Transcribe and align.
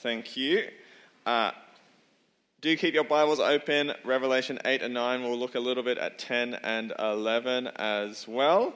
Thank 0.00 0.36
you. 0.36 0.68
Uh, 1.26 1.50
do 2.60 2.76
keep 2.76 2.94
your 2.94 3.02
Bibles 3.02 3.40
open. 3.40 3.92
Revelation 4.04 4.60
8 4.64 4.82
and 4.82 4.94
9. 4.94 5.22
We'll 5.24 5.36
look 5.36 5.56
a 5.56 5.60
little 5.60 5.82
bit 5.82 5.98
at 5.98 6.20
10 6.20 6.54
and 6.54 6.92
11 7.00 7.66
as 7.74 8.28
well. 8.28 8.74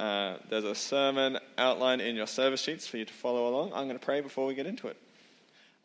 Uh, 0.00 0.38
there's 0.50 0.64
a 0.64 0.74
sermon 0.74 1.38
outline 1.56 2.00
in 2.00 2.16
your 2.16 2.26
service 2.26 2.62
sheets 2.62 2.88
for 2.88 2.96
you 2.96 3.04
to 3.04 3.12
follow 3.12 3.48
along. 3.48 3.72
I'm 3.74 3.86
going 3.86 3.98
to 3.98 4.04
pray 4.04 4.20
before 4.20 4.44
we 4.46 4.56
get 4.56 4.66
into 4.66 4.88
it. 4.88 4.96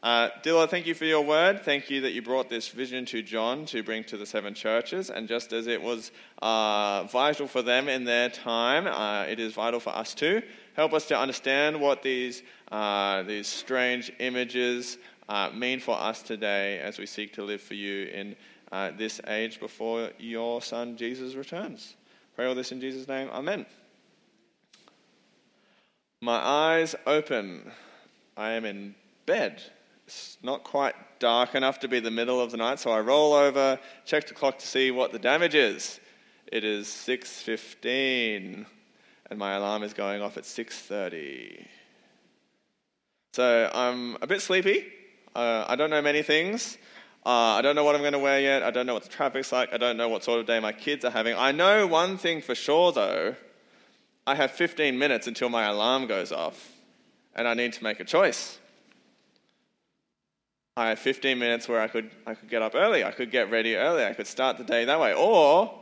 Uh, 0.02 0.30
thank 0.66 0.88
you 0.88 0.96
for 0.96 1.06
your 1.06 1.24
word. 1.24 1.62
Thank 1.62 1.92
you 1.92 2.02
that 2.02 2.14
you 2.14 2.24
brought 2.24 2.50
this 2.50 2.70
vision 2.70 3.06
to 3.06 3.22
John 3.22 3.68
to 3.68 3.84
bring 3.84 4.04
to 4.06 4.18
the 4.18 4.26
seven 4.26 4.56
churches. 4.56 5.12
And 5.12 5.28
just 5.28 5.54
as 5.54 5.68
it 5.68 5.80
was 5.80 6.12
uh, 6.42 7.04
vital 7.04 7.46
for 7.46 7.62
them 7.62 7.88
in 7.88 8.06
their 8.06 8.30
time, 8.30 8.88
uh, 8.88 9.26
it 9.30 9.40
is 9.40 9.54
vital 9.54 9.80
for 9.80 9.96
us 9.96 10.16
too. 10.16 10.42
Help 10.76 10.94
us 10.94 11.06
to 11.08 11.18
understand 11.18 11.80
what 11.80 12.02
these, 12.02 12.44
uh, 12.72 13.24
these 13.24 13.48
strange 13.48 14.12
images 14.20 14.98
uh, 15.28 15.50
mean 15.54 15.80
for 15.80 15.98
us 16.00 16.22
today 16.22 16.80
as 16.80 16.98
we 16.98 17.06
seek 17.06 17.34
to 17.34 17.44
live 17.44 17.62
for 17.62 17.74
you 17.74 18.08
in 18.08 18.36
uh, 18.72 18.92
this 18.98 19.20
age 19.28 19.60
before 19.60 20.10
your 20.18 20.62
Son 20.62 20.96
Jesus 20.96 21.36
returns. 21.36 21.96
Pray 22.36 22.46
all 22.46 22.56
this 22.56 22.72
in 22.72 22.80
Jesus' 22.80 23.08
name. 23.08 23.30
Amen. 23.32 23.66
My 26.22 26.38
eyes 26.38 26.96
open. 27.06 27.72
I 28.38 28.52
am 28.52 28.64
in 28.64 28.96
bed. 29.26 29.62
It's 30.08 30.38
not 30.42 30.64
quite 30.64 30.96
dark 31.20 31.56
enough 31.56 31.80
to 31.80 31.88
be 31.88 32.00
the 32.00 32.12
middle 32.12 32.40
of 32.40 32.52
the 32.52 32.58
night, 32.58 32.80
so 32.80 32.92
I 32.92 33.00
roll 33.00 33.34
over, 33.34 33.80
check 34.06 34.28
the 34.28 34.34
clock 34.34 34.58
to 34.60 34.68
see 34.68 34.92
what 34.92 35.12
the 35.12 35.20
damage 35.20 35.56
is. 35.56 36.00
It 36.52 36.64
is 36.64 36.88
6:15 36.88 38.66
and 39.32 39.40
my 39.40 39.54
alarm 39.54 39.82
is 39.82 39.94
going 39.94 40.22
off 40.22 40.38
at 40.38 40.44
6:30. 40.44 41.66
So 43.34 43.72
I'm 43.74 44.18
a 44.22 44.28
bit 44.28 44.42
sleepy. 44.42 44.86
Uh, 45.34 45.64
I 45.68 45.78
don't 45.78 45.90
know 45.90 46.02
many 46.02 46.22
things. 46.22 46.78
Uh, 47.26 47.56
I 47.58 47.62
don't 47.62 47.76
know 47.76 47.86
what 47.86 47.96
I'm 47.96 48.02
going 48.02 48.12
to 48.14 48.20
wear 48.20 48.42
yet. 48.42 48.62
I 48.62 48.72
don't 48.72 48.86
know 48.86 48.94
what 48.94 49.04
the 49.04 49.10
traffic's 49.10 49.54
like. 49.54 49.74
I 49.74 49.78
don't 49.78 49.96
know 49.96 50.10
what 50.10 50.26
sort 50.26 50.42
of 50.42 50.48
day 50.48 50.60
my 50.60 50.74
kids 50.74 51.06
are 51.06 51.12
having. 51.12 51.36
I 51.38 51.54
know 51.54 51.88
one 51.88 52.18
thing 52.18 52.42
for 52.42 52.56
sure, 52.56 52.92
though. 52.92 53.36
I 54.28 54.36
have 54.36 54.52
15 54.52 55.00
minutes 55.00 55.28
until 55.28 55.48
my 55.48 55.64
alarm 55.64 56.08
goes 56.08 56.34
off, 56.34 56.74
and 57.34 57.48
I 57.48 57.54
need 57.54 57.72
to 57.74 57.84
make 57.84 58.02
a 58.02 58.04
choice. 58.04 58.60
I 60.76 60.90
have 60.90 61.00
15 61.00 61.40
minutes 61.40 61.70
where 61.70 61.80
I 61.80 61.88
could, 61.88 62.12
I 62.28 62.34
could 62.34 62.50
get 62.50 62.62
up 62.62 62.76
early, 62.76 63.06
I 63.06 63.12
could 63.12 63.32
get 63.32 63.50
ready 63.50 63.76
early, 63.76 64.04
I 64.04 64.14
could 64.14 64.28
start 64.28 64.58
the 64.58 64.64
day 64.66 64.84
that 64.86 65.00
way. 65.00 65.14
Or 65.14 65.81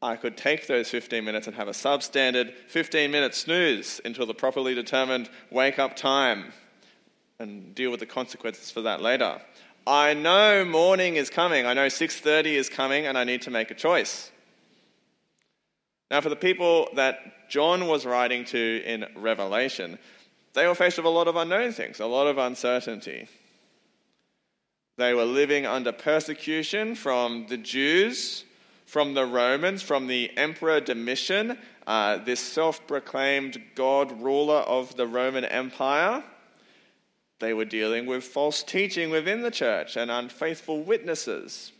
I 0.00 0.14
could 0.14 0.36
take 0.36 0.66
those 0.66 0.88
15 0.90 1.24
minutes 1.24 1.48
and 1.48 1.56
have 1.56 1.68
a 1.68 1.72
substandard 1.72 2.54
15 2.68 3.10
minute 3.10 3.34
snooze 3.34 4.00
until 4.04 4.26
the 4.26 4.34
properly 4.34 4.74
determined 4.74 5.28
wake 5.50 5.78
up 5.78 5.96
time 5.96 6.52
and 7.40 7.74
deal 7.74 7.90
with 7.90 8.00
the 8.00 8.06
consequences 8.06 8.70
for 8.70 8.82
that 8.82 9.00
later. 9.00 9.40
I 9.86 10.14
know 10.14 10.64
morning 10.64 11.16
is 11.16 11.30
coming. 11.30 11.66
I 11.66 11.74
know 11.74 11.88
6:30 11.88 12.54
is 12.54 12.68
coming 12.68 13.06
and 13.06 13.18
I 13.18 13.24
need 13.24 13.42
to 13.42 13.50
make 13.50 13.70
a 13.70 13.74
choice. 13.74 14.30
Now 16.10 16.20
for 16.20 16.28
the 16.28 16.36
people 16.36 16.88
that 16.94 17.48
John 17.48 17.86
was 17.86 18.06
writing 18.06 18.44
to 18.46 18.82
in 18.84 19.06
Revelation, 19.16 19.98
they 20.52 20.66
were 20.66 20.74
faced 20.74 20.98
with 20.98 21.06
a 21.06 21.10
lot 21.10 21.26
of 21.26 21.36
unknown 21.36 21.72
things, 21.72 22.00
a 22.00 22.06
lot 22.06 22.26
of 22.26 22.38
uncertainty. 22.38 23.28
They 24.96 25.14
were 25.14 25.24
living 25.24 25.66
under 25.66 25.92
persecution 25.92 26.94
from 26.94 27.46
the 27.46 27.56
Jews, 27.56 28.44
from 28.88 29.12
the 29.12 29.26
Romans, 29.26 29.82
from 29.82 30.06
the 30.06 30.30
Emperor 30.38 30.80
Domitian, 30.80 31.58
uh, 31.86 32.16
this 32.16 32.40
self 32.40 32.86
proclaimed 32.86 33.60
God 33.74 34.22
ruler 34.22 34.60
of 34.60 34.96
the 34.96 35.06
Roman 35.06 35.44
Empire. 35.44 36.24
They 37.38 37.52
were 37.52 37.66
dealing 37.66 38.06
with 38.06 38.24
false 38.24 38.62
teaching 38.62 39.10
within 39.10 39.42
the 39.42 39.50
church 39.50 39.96
and 39.96 40.10
unfaithful 40.10 40.82
witnesses. 40.82 41.70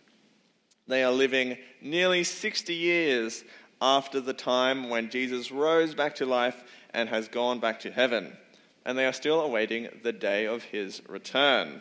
They 0.86 1.02
are 1.02 1.10
living 1.10 1.56
nearly 1.80 2.24
60 2.24 2.74
years 2.74 3.42
after 3.80 4.20
the 4.20 4.34
time 4.34 4.90
when 4.90 5.08
Jesus 5.08 5.50
rose 5.50 5.94
back 5.94 6.14
to 6.16 6.26
life 6.26 6.62
and 6.92 7.08
has 7.08 7.26
gone 7.26 7.58
back 7.58 7.80
to 7.80 7.90
heaven. 7.90 8.36
And 8.84 8.98
they 8.98 9.06
are 9.06 9.14
still 9.14 9.40
awaiting 9.40 9.88
the 10.02 10.12
day 10.12 10.46
of 10.46 10.62
his 10.62 11.00
return. 11.08 11.80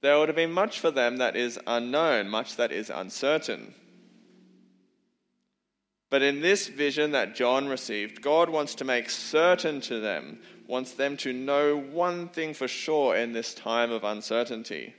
There 0.00 0.16
would 0.16 0.28
have 0.28 0.36
been 0.36 0.52
much 0.52 0.78
for 0.78 0.92
them 0.92 1.16
that 1.16 1.34
is 1.34 1.58
unknown, 1.66 2.28
much 2.28 2.54
that 2.54 2.70
is 2.70 2.88
uncertain. 2.88 3.74
But 6.10 6.22
in 6.22 6.40
this 6.40 6.68
vision 6.68 7.12
that 7.12 7.34
John 7.34 7.68
received, 7.68 8.22
God 8.22 8.48
wants 8.48 8.76
to 8.76 8.84
make 8.84 9.10
certain 9.10 9.80
to 9.82 10.00
them, 10.00 10.38
wants 10.66 10.92
them 10.92 11.16
to 11.18 11.32
know 11.32 11.76
one 11.76 12.28
thing 12.28 12.54
for 12.54 12.68
sure 12.68 13.16
in 13.16 13.32
this 13.32 13.54
time 13.54 13.90
of 13.90 14.04
uncertainty 14.04 14.94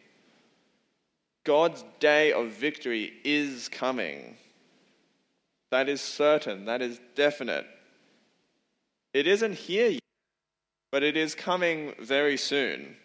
God's 1.47 1.85
day 2.01 2.33
of 2.33 2.49
victory 2.49 3.13
is 3.23 3.69
coming. 3.69 4.35
That 5.71 5.87
is 5.87 6.01
certain, 6.01 6.65
that 6.65 6.81
is 6.81 6.99
definite. 7.15 7.65
It 9.13 9.27
isn't 9.27 9.53
here 9.53 9.91
yet, 9.91 10.01
but 10.91 11.03
it 11.03 11.15
is 11.15 11.35
coming 11.35 11.93
very 12.01 12.35
soon. 12.35 12.97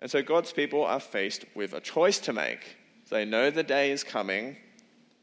And 0.00 0.10
so 0.10 0.22
God's 0.22 0.50
people 0.50 0.82
are 0.82 0.98
faced 0.98 1.44
with 1.54 1.74
a 1.74 1.80
choice 1.80 2.20
to 2.20 2.32
make. 2.32 2.78
They 3.10 3.26
know 3.26 3.50
the 3.50 3.62
day 3.62 3.90
is 3.90 4.02
coming, 4.02 4.56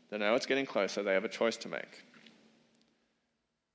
they 0.09 0.17
know 0.17 0.35
it's 0.35 0.45
getting 0.45 0.65
closer, 0.65 1.03
they 1.03 1.13
have 1.13 1.25
a 1.25 1.29
choice 1.29 1.57
to 1.57 1.69
make. 1.69 2.03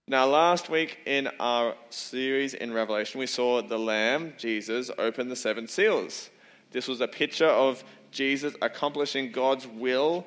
Now, 0.07 0.27
last 0.27 0.69
week 0.69 0.99
in 1.07 1.31
our 1.41 1.75
series 1.89 2.53
in 2.53 2.75
Revelation, 2.75 3.21
we 3.21 3.27
saw 3.27 3.63
the 3.63 3.79
Lamb, 3.79 4.35
Jesus, 4.37 4.91
open 4.99 5.31
the 5.31 5.37
seven 5.37 5.67
seals. 5.67 6.29
This 6.73 6.89
was 6.89 7.01
a 7.01 7.09
picture 7.09 7.49
of 7.49 7.83
Jesus 8.11 8.55
accomplishing 8.61 9.33
God's 9.33 9.67
will 9.67 10.27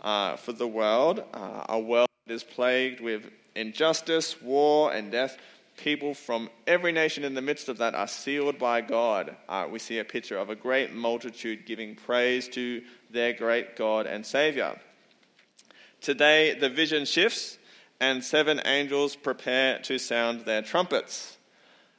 uh, 0.00 0.36
for 0.36 0.52
the 0.52 0.66
world, 0.66 1.24
uh, 1.34 1.64
a 1.68 1.78
world 1.78 2.08
that 2.26 2.32
is 2.32 2.42
plagued 2.42 3.00
with 3.00 3.30
injustice, 3.54 4.40
war, 4.40 4.92
and 4.92 5.12
death. 5.12 5.36
People 5.76 6.14
from 6.14 6.48
every 6.66 6.90
nation 6.92 7.22
in 7.22 7.34
the 7.34 7.42
midst 7.42 7.68
of 7.68 7.78
that 7.78 7.94
are 7.94 8.08
sealed 8.08 8.58
by 8.58 8.80
God. 8.80 9.36
Uh, 9.48 9.68
we 9.70 9.78
see 9.78 9.98
a 9.98 10.04
picture 10.04 10.38
of 10.38 10.48
a 10.48 10.56
great 10.56 10.94
multitude 10.94 11.66
giving 11.66 11.94
praise 11.94 12.48
to 12.48 12.82
their 13.10 13.34
great 13.34 13.76
God 13.76 14.06
and 14.06 14.24
Savior. 14.24 14.78
Today, 16.00 16.54
the 16.54 16.68
vision 16.68 17.04
shifts, 17.04 17.58
and 18.00 18.22
seven 18.22 18.60
angels 18.64 19.16
prepare 19.16 19.80
to 19.80 19.98
sound 19.98 20.42
their 20.42 20.62
trumpets. 20.62 21.36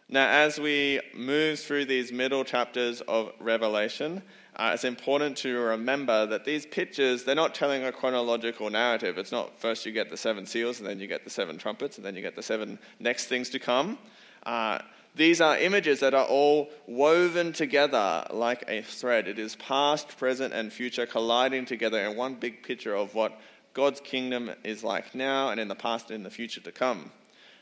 Now, 0.08 0.28
as 0.28 0.58
we 0.60 1.02
move 1.14 1.60
through 1.60 1.86
these 1.86 2.12
middle 2.12 2.44
chapters 2.44 3.02
of 3.02 3.32
Revelation, 3.40 4.24
uh, 4.56 4.72
it's 4.74 4.84
important 4.84 5.38
to 5.38 5.58
remember 5.58 6.26
that 6.26 6.46
these 6.46 6.66
pictures, 6.66 7.24
they're 7.24 7.36
not 7.36 7.54
telling 7.54 7.84
a 7.84 7.92
chronological 7.92 8.70
narrative. 8.70 9.18
It's 9.18 9.32
not 9.32 9.60
first 9.60 9.86
you 9.86 9.92
get 9.92 10.10
the 10.10 10.18
seven 10.18 10.46
seals, 10.46 10.80
and 10.80 10.88
then 10.88 11.00
you 11.00 11.08
get 11.08 11.26
the 11.26 11.30
seven 11.30 11.58
trumpets, 11.58 11.98
and 11.98 12.06
then 12.06 12.16
you 12.16 12.22
get 12.22 12.36
the 12.36 12.44
seven 12.44 12.80
next 13.00 13.28
things 13.28 13.50
to 13.52 13.60
come. 13.60 13.98
Uh, 14.44 14.80
these 15.16 15.42
are 15.42 15.58
images 15.58 16.00
that 16.00 16.14
are 16.14 16.26
all 16.26 16.70
woven 16.88 17.52
together 17.52 18.26
like 18.32 18.64
a 18.68 18.82
thread. 18.82 19.28
It 19.28 19.38
is 19.38 19.56
past, 19.58 20.18
present, 20.18 20.54
and 20.54 20.72
future 20.72 21.06
colliding 21.06 21.66
together 21.66 22.00
in 22.00 22.16
one 22.16 22.36
big 22.36 22.64
picture 22.64 22.96
of 22.96 23.14
what 23.14 23.40
God's 23.80 24.02
kingdom 24.02 24.52
is 24.66 24.84
like 24.84 25.16
now 25.16 25.52
and 25.52 25.60
in 25.60 25.70
the 25.70 25.74
past 25.74 26.12
and 26.12 26.16
in 26.16 26.24
the 26.24 26.30
future 26.30 26.60
to 26.60 26.70
come. 26.70 27.14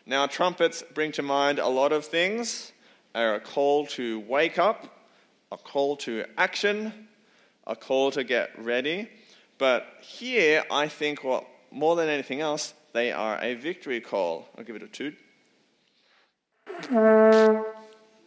Now, 0.07 0.25
trumpets 0.25 0.83
bring 0.95 1.11
to 1.11 1.21
mind 1.21 1.59
a 1.59 1.67
lot 1.67 1.91
of 1.91 2.05
things. 2.05 2.71
They 3.13 3.21
are 3.21 3.35
a 3.35 3.39
call 3.39 3.85
to 3.97 4.21
wake 4.21 4.57
up, 4.57 4.87
a 5.51 5.57
call 5.57 5.95
to 5.97 6.25
action, 6.35 7.07
a 7.67 7.75
call 7.75 8.09
to 8.09 8.23
get 8.23 8.49
ready. 8.57 9.11
But 9.59 9.85
here, 10.01 10.63
I 10.71 10.87
think 10.87 11.23
what 11.23 11.45
more 11.69 11.95
than 11.95 12.09
anything 12.09 12.41
else, 12.41 12.73
they 12.93 13.11
are 13.11 13.37
a 13.39 13.53
victory 13.53 14.01
call. 14.01 14.49
I'll 14.57 14.63
give 14.63 14.75
it 14.75 14.81
a 14.81 14.87
toot. 14.87 15.15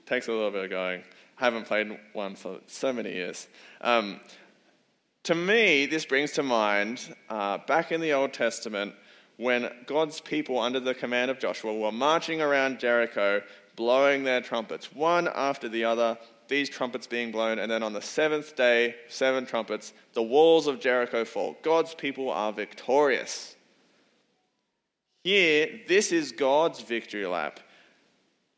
Takes 0.06 0.29
a 0.29 0.32
little 0.32 0.53
bit 0.53 0.62
of 0.62 0.70
going. 0.70 1.03
I 1.41 1.44
haven't 1.44 1.67
played 1.67 1.99
one 2.12 2.37
for 2.37 2.61
so 2.69 2.93
many 2.93 3.12
years. 3.12 3.49
Um, 3.81 4.20
to 5.25 5.34
me, 5.34 5.87
this 5.87 6.05
brings 6.05 6.32
to 6.32 6.43
mind 6.43 7.14
uh, 7.28 7.58
back 7.67 7.93
in 7.93 8.00
the 8.00 8.12
Old 8.12 8.32
Testament 8.32 8.94
when 9.37 9.70
God's 9.87 10.20
people, 10.20 10.58
under 10.58 10.81
the 10.81 10.94
command 10.94 11.31
of 11.31 11.38
Joshua, 11.38 11.75
were 11.75 11.93
marching 11.93 12.40
around 12.43 12.78
Jericho, 12.78 13.43
blowing 13.76 14.25
their 14.25 14.40
trumpets, 14.40 14.93
one 14.93 15.28
after 15.34 15.69
the 15.69 15.84
other, 15.84 16.19
these 16.49 16.69
trumpets 16.69 17.06
being 17.06 17.32
blown, 17.32 17.58
and 17.58 17.70
then 17.70 17.82
on 17.82 17.93
the 17.93 18.02
seventh 18.02 18.56
day, 18.56 18.94
seven 19.08 19.46
trumpets, 19.46 19.93
the 20.12 20.22
walls 20.22 20.67
of 20.67 20.81
Jericho 20.81 21.25
fall. 21.25 21.56
God's 21.62 21.94
people 21.94 22.31
are 22.31 22.52
victorious. 22.52 23.56
Here, 25.25 25.81
this 25.87 26.12
is 26.12 26.32
God's 26.32 26.81
victory 26.82 27.26
lap. 27.26 27.61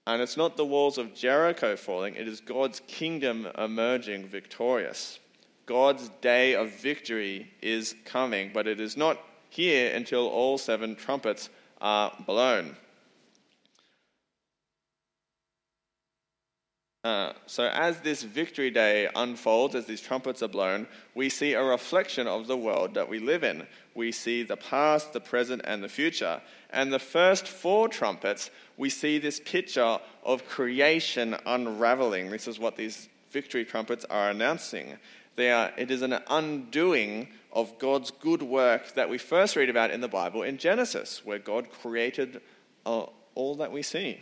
And 0.07 0.21
it's 0.21 0.37
not 0.37 0.57
the 0.57 0.65
walls 0.65 0.99
of 0.99 1.15
Jericho 1.15 1.77
falling, 1.77 2.17
it 2.17 2.27
is 2.27 2.41
God's 2.41 2.81
kingdom 2.89 3.47
emerging 3.57 4.27
victorious. 4.27 5.21
God's 5.67 6.11
day 6.21 6.55
of 6.55 6.71
victory 6.71 7.53
is 7.61 7.95
coming, 8.05 8.51
but 8.53 8.67
it 8.67 8.81
is 8.81 8.97
not 8.97 9.19
here 9.49 9.95
until 9.95 10.27
all 10.27 10.59
seven 10.59 10.97
trumpets 10.97 11.51
are 11.81 12.13
blown. 12.27 12.77
Uh, 17.05 17.33
so, 17.47 17.65
as 17.65 17.99
this 18.01 18.23
victory 18.23 18.71
day 18.71 19.09
unfolds, 19.17 19.75
as 19.75 19.87
these 19.87 20.01
trumpets 20.01 20.41
are 20.41 20.49
blown, 20.49 20.87
we 21.17 21.29
see 21.29 21.55
a 21.55 21.63
reflection 21.63 22.29
of 22.29 22.47
the 22.47 22.57
world 22.57 22.95
that 22.95 23.09
we 23.09 23.19
live 23.19 23.43
in. 23.43 23.67
We 23.97 24.13
see 24.13 24.45
the 24.45 24.57
past, 24.57 25.13
the 25.13 25.21
present, 25.21 25.63
and 25.65 25.83
the 25.83 25.89
future. 25.89 26.41
And 26.71 26.93
the 26.93 27.01
first 27.01 27.49
four 27.49 27.89
trumpets, 27.89 28.51
we 28.77 28.89
see 28.89 29.19
this 29.19 29.41
picture 29.41 29.99
of 30.25 30.47
creation 30.47 31.37
unraveling. 31.45 32.31
This 32.31 32.47
is 32.47 32.61
what 32.61 32.77
these 32.77 33.09
victory 33.33 33.65
trumpets 33.65 34.05
are 34.05 34.31
announcing. 34.31 34.97
Are, 35.39 35.73
it 35.77 35.91
is 35.91 36.03
an 36.03 36.19
undoing 36.29 37.29
of 37.53 37.79
God's 37.79 38.11
good 38.11 38.43
work 38.43 38.95
that 38.95 39.09
we 39.09 39.19
first 39.19 39.57
read 39.57 39.71
about 39.71 39.91
in 39.91 40.01
the 40.01 40.09
Bible 40.09 40.43
in 40.43 40.59
Genesis, 40.59 41.25
where 41.25 41.39
God 41.39 41.71
created 41.71 42.41
uh, 42.85 43.07
all 43.35 43.57
that 43.57 43.73
we 43.73 43.83
see. 43.83 44.19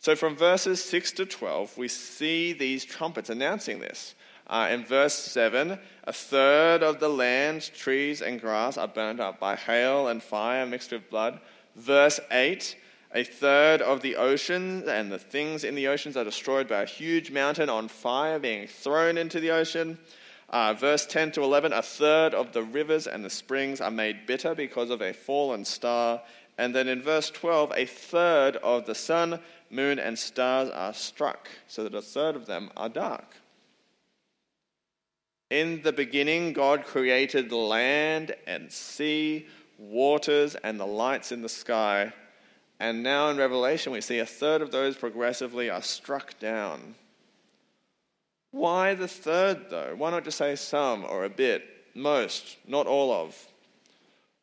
So 0.00 0.14
from 0.14 0.36
verses 0.36 0.82
6 0.84 1.12
to 1.12 1.26
12, 1.26 1.76
we 1.76 1.88
see 1.88 2.52
these 2.52 2.84
trumpets 2.84 3.30
announcing 3.30 3.80
this. 3.80 4.14
Uh, 4.46 4.68
in 4.70 4.84
verse 4.84 5.14
7, 5.14 5.78
a 6.04 6.12
third 6.12 6.82
of 6.82 7.00
the 7.00 7.08
land, 7.08 7.70
trees, 7.74 8.22
and 8.22 8.40
grass 8.40 8.78
are 8.78 8.88
burned 8.88 9.20
up 9.20 9.38
by 9.38 9.56
hail 9.56 10.08
and 10.08 10.22
fire 10.22 10.64
mixed 10.64 10.92
with 10.92 11.10
blood. 11.10 11.40
Verse 11.76 12.20
8, 12.30 12.76
a 13.14 13.24
third 13.24 13.80
of 13.80 14.02
the 14.02 14.16
oceans 14.16 14.86
and 14.86 15.10
the 15.10 15.18
things 15.18 15.64
in 15.64 15.74
the 15.74 15.88
oceans 15.88 16.16
are 16.16 16.24
destroyed 16.24 16.68
by 16.68 16.82
a 16.82 16.86
huge 16.86 17.30
mountain 17.30 17.68
on 17.68 17.88
fire 17.88 18.38
being 18.38 18.66
thrown 18.66 19.16
into 19.16 19.40
the 19.40 19.50
ocean. 19.50 19.98
Uh, 20.50 20.74
verse 20.74 21.06
10 21.06 21.32
to 21.32 21.42
11, 21.42 21.72
a 21.72 21.82
third 21.82 22.34
of 22.34 22.52
the 22.52 22.62
rivers 22.62 23.06
and 23.06 23.24
the 23.24 23.30
springs 23.30 23.80
are 23.80 23.90
made 23.90 24.26
bitter 24.26 24.54
because 24.54 24.90
of 24.90 25.02
a 25.02 25.12
fallen 25.12 25.64
star. 25.64 26.22
And 26.56 26.74
then 26.74 26.88
in 26.88 27.02
verse 27.02 27.30
12, 27.30 27.72
a 27.76 27.86
third 27.86 28.56
of 28.56 28.86
the 28.86 28.94
sun 28.94 29.40
moon, 29.70 29.98
and 29.98 30.18
stars 30.18 30.70
are 30.70 30.94
struck, 30.94 31.48
so 31.66 31.84
that 31.84 31.94
a 31.94 32.02
third 32.02 32.36
of 32.36 32.46
them 32.46 32.70
are 32.76 32.88
dark. 32.88 33.36
In 35.50 35.82
the 35.82 35.92
beginning, 35.92 36.52
God 36.52 36.84
created 36.84 37.48
the 37.48 37.56
land 37.56 38.34
and 38.46 38.70
sea, 38.70 39.46
waters, 39.78 40.56
and 40.56 40.78
the 40.78 40.86
lights 40.86 41.32
in 41.32 41.42
the 41.42 41.48
sky. 41.48 42.12
And 42.80 43.02
now 43.02 43.28
in 43.30 43.36
Revelation, 43.36 43.92
we 43.92 44.00
see 44.00 44.20
a 44.20 44.26
third 44.26 44.62
of 44.62 44.70
those 44.70 44.96
progressively 44.96 45.68
are 45.68 45.82
struck 45.82 46.38
down. 46.38 46.94
Why 48.50 48.94
the 48.94 49.08
third, 49.08 49.68
though? 49.68 49.94
Why 49.96 50.10
not 50.10 50.24
just 50.24 50.38
say 50.38 50.54
some 50.56 51.04
or 51.04 51.24
a 51.24 51.30
bit, 51.30 51.64
most, 51.94 52.56
not 52.66 52.86
all 52.86 53.12
of? 53.12 53.36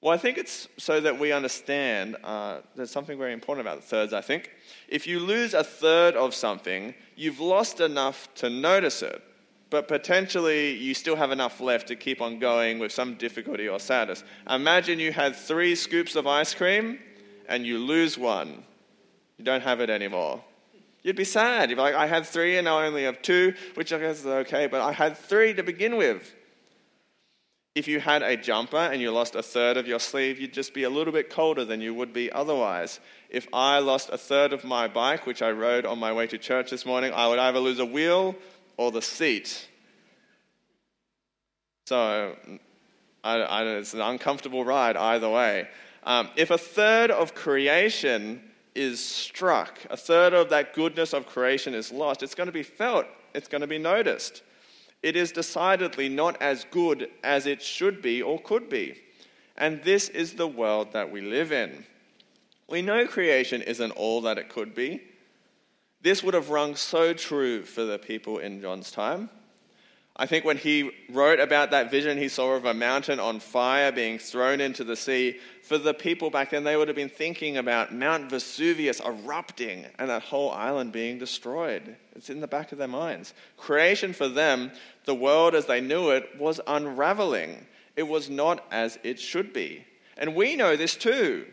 Well, 0.02 0.14
I 0.14 0.18
think 0.18 0.38
it's 0.38 0.68
so 0.78 1.00
that 1.00 1.18
we 1.18 1.32
understand 1.32 2.18
uh, 2.24 2.60
there's 2.76 2.92
something 2.92 3.18
very 3.18 3.34
important 3.34 3.66
about 3.66 3.78
the 3.78 3.88
thirds, 3.88 4.14
I 4.14 4.22
think. 4.22 4.52
If 4.88 5.08
you 5.08 5.20
lose 5.20 5.54
a 5.56 5.64
third 5.64 6.16
of 6.16 6.36
something, 6.36 6.94
you've 7.16 7.40
lost 7.40 7.80
enough 7.80 8.32
to 8.36 8.50
notice 8.50 9.02
it, 9.02 9.24
but 9.72 9.88
potentially 9.88 10.76
you 10.76 10.94
still 10.94 11.16
have 11.16 11.32
enough 11.32 11.60
left 11.60 11.88
to 11.88 11.96
keep 11.96 12.22
on 12.22 12.38
going 12.38 12.78
with 12.78 12.92
some 12.92 13.16
difficulty 13.16 13.68
or 13.68 13.80
sadness. 13.80 14.24
Imagine 14.48 15.00
you 15.00 15.12
had 15.12 15.36
three 15.36 15.74
scoops 15.74 16.16
of 16.16 16.28
ice 16.28 16.54
cream 16.54 17.00
and 17.48 17.66
you 17.66 17.80
lose 17.80 18.18
one. 18.18 18.64
You 19.38 19.46
don't 19.46 19.62
have 19.62 19.82
it 19.82 19.90
anymore. 19.90 20.44
You'd 21.04 21.16
be 21.16 21.24
sad. 21.24 21.70
You'd 21.70 21.76
be 21.76 21.82
like, 21.82 21.94
I 21.96 22.08
had 22.08 22.26
three 22.26 22.58
and 22.58 22.66
now 22.66 22.80
I 22.80 22.88
only 22.88 23.04
have 23.04 23.22
two, 23.22 23.54
which 23.76 23.94
I 23.94 24.00
guess 24.00 24.22
is 24.22 24.26
okay, 24.26 24.68
but 24.68 24.82
I 24.82 24.92
had 24.92 25.18
three 25.18 25.54
to 25.54 25.64
begin 25.64 25.98
with. 25.98 26.34
If 27.76 27.88
you 27.90 28.00
had 28.00 28.24
a 28.24 28.38
jumper 28.38 28.78
and 28.78 29.02
you 29.02 29.12
lost 29.12 29.36
a 29.36 29.44
third 29.44 29.76
of 29.76 29.86
your 29.86 30.00
sleeve, 30.00 30.40
you'd 30.40 30.54
just 30.54 30.74
be 30.74 30.84
a 30.84 30.90
little 30.90 31.12
bit 31.12 31.30
colder 31.30 31.66
than 31.66 31.82
you 31.82 31.94
would 31.94 32.14
be 32.14 32.32
otherwise. 32.32 33.02
If 33.30 33.48
I 33.52 33.80
lost 33.80 34.10
a 34.12 34.18
third 34.18 34.54
of 34.54 34.64
my 34.64 34.88
bike, 34.88 35.28
which 35.28 35.42
I 35.42 35.52
rode 35.52 35.86
on 35.86 36.00
my 36.00 36.14
way 36.14 36.26
to 36.28 36.38
church 36.38 36.72
this 36.72 36.86
morning, 36.86 37.12
I 37.14 37.28
would 37.28 37.38
either 37.38 37.60
lose 37.60 37.80
a 37.80 37.86
wheel 37.86 38.36
or 38.78 38.92
the 38.92 39.02
seat. 39.02 39.68
So 41.88 42.36
I, 43.24 43.42
I, 43.42 43.64
it's 43.78 43.94
an 43.94 44.02
uncomfortable 44.02 44.64
ride 44.64 44.96
either 44.96 45.30
way. 45.30 45.68
Um, 46.06 46.30
if 46.36 46.52
a 46.52 46.58
third 46.58 47.12
of 47.12 47.34
creation 47.36 48.42
is 48.76 49.04
struck, 49.04 49.80
a 49.90 49.98
third 49.98 50.34
of 50.34 50.50
that 50.50 50.74
goodness 50.74 51.14
of 51.14 51.26
creation 51.26 51.74
is 51.74 51.92
lost, 51.92 52.24
it's 52.24 52.36
going 52.36 52.48
to 52.48 52.54
be 52.54 52.64
felt, 52.64 53.06
it's 53.34 53.48
going 53.48 53.62
to 53.62 53.68
be 53.68 53.80
noticed 53.80 54.44
it 55.06 55.16
is 55.16 55.32
decidedly 55.32 56.10
not 56.10 56.42
as 56.42 56.66
good 56.72 57.12
as 57.24 57.46
it 57.46 57.62
should 57.62 58.02
be 58.02 58.24
or 58.24 58.42
could 58.42 58.70
be. 58.70 58.98
And 59.56 59.84
this 59.84 60.10
is 60.10 60.34
the 60.34 60.48
world 60.48 60.94
that 60.94 61.12
we 61.12 61.22
live 61.22 61.52
in. 61.52 61.86
We 62.68 62.82
know 62.82 63.06
creation 63.06 63.62
isn't 63.62 63.92
all 63.92 64.22
that 64.22 64.40
it 64.40 64.50
could 64.50 64.74
be. 64.74 65.04
This 66.02 66.24
would 66.24 66.34
have 66.34 66.50
rung 66.50 66.76
so 66.76 67.14
true 67.14 67.62
for 67.62 67.84
the 67.84 68.00
people 68.00 68.40
in 68.40 68.60
John's 68.60 68.90
time. 68.90 69.30
I 70.18 70.26
think 70.26 70.46
when 70.46 70.58
he 70.58 70.92
wrote 71.10 71.42
about 71.42 71.72
that 71.72 71.92
vision 71.92 72.18
he 72.18 72.30
saw 72.30 72.54
of 72.54 72.64
a 72.64 72.74
mountain 72.74 73.20
on 73.20 73.42
fire 73.42 73.92
being 73.92 74.18
thrown 74.18 74.62
into 74.62 74.86
the 74.86 74.96
sea, 74.96 75.40
for 75.62 75.78
the 75.78 75.94
people 75.94 76.30
back 76.30 76.52
then, 76.52 76.64
they 76.64 76.78
would 76.78 76.88
have 76.88 76.96
been 76.96 77.10
thinking 77.10 77.58
about 77.58 77.94
Mount 77.94 78.30
Vesuvius 78.30 79.02
erupting 79.02 79.86
and 80.00 80.10
that 80.10 80.22
whole 80.22 80.52
island 80.52 80.94
being 80.94 81.20
destroyed. 81.20 81.98
It's 82.16 82.30
in 82.30 82.40
the 82.40 82.48
back 82.48 82.72
of 82.72 82.78
their 82.78 82.88
minds. 82.88 83.34
Creation 83.58 84.14
for 84.14 84.30
them, 84.30 84.72
the 85.04 85.16
world 85.16 85.54
as 85.54 85.66
they 85.66 85.82
knew 85.82 86.12
it, 86.12 86.30
was 86.40 86.62
unraveling. 86.66 87.66
It 87.98 88.04
was 88.04 88.30
not 88.30 88.64
as 88.72 88.98
it 89.04 89.20
should 89.20 89.52
be. 89.52 89.86
And 90.16 90.34
we 90.34 90.56
know 90.56 90.78
this 90.78 90.96
too. 90.96 91.46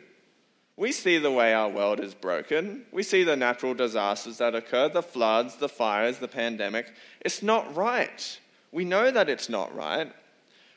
We 0.76 0.92
see 0.92 1.18
the 1.18 1.32
way 1.32 1.52
our 1.52 1.68
world 1.68 1.98
is 1.98 2.14
broken. 2.14 2.84
We 2.92 3.02
see 3.02 3.24
the 3.24 3.36
natural 3.36 3.74
disasters 3.74 4.38
that 4.38 4.54
occur 4.54 4.88
the 4.88 5.02
floods, 5.02 5.56
the 5.56 5.68
fires, 5.68 6.18
the 6.18 6.28
pandemic. 6.28 6.92
It's 7.20 7.42
not 7.42 7.74
right. 7.74 8.38
We 8.72 8.84
know 8.84 9.10
that 9.10 9.28
it's 9.28 9.48
not 9.48 9.74
right. 9.74 10.12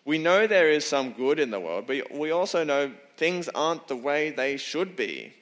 We 0.04 0.18
know 0.20 0.46
there 0.46 0.70
is 0.70 0.86
some 0.86 1.14
good 1.14 1.40
in 1.40 1.50
the 1.50 1.60
world, 1.60 1.86
but 1.88 2.12
we 2.12 2.30
also 2.32 2.64
know 2.64 2.92
things 3.18 3.50
aren't 3.50 3.88
the 3.88 3.96
way 3.96 4.30
they 4.30 4.58
should 4.58 4.96
be. 4.96 5.34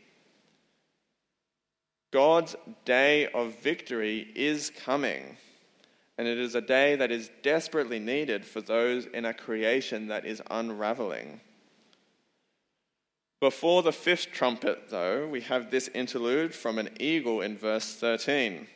God's 2.12 2.56
day 2.86 3.28
of 3.28 3.60
victory 3.60 4.32
is 4.36 4.72
coming, 4.86 5.36
and 6.18 6.28
it 6.28 6.38
is 6.38 6.54
a 6.54 6.62
day 6.62 6.96
that 6.96 7.12
is 7.12 7.32
desperately 7.42 7.98
needed 7.98 8.46
for 8.46 8.62
those 8.62 9.08
in 9.08 9.26
a 9.26 9.34
creation 9.34 10.08
that 10.08 10.24
is 10.24 10.42
unraveling. 10.52 11.42
Before 13.42 13.82
the 13.82 13.92
fifth 13.92 14.32
trumpet, 14.32 14.90
though, 14.90 15.28
we 15.28 15.42
have 15.42 15.70
this 15.70 15.90
interlude 15.90 16.54
from 16.54 16.78
an 16.78 16.90
eagle 17.00 17.42
in 17.42 17.58
verse 17.58 17.96
13. 17.96 18.68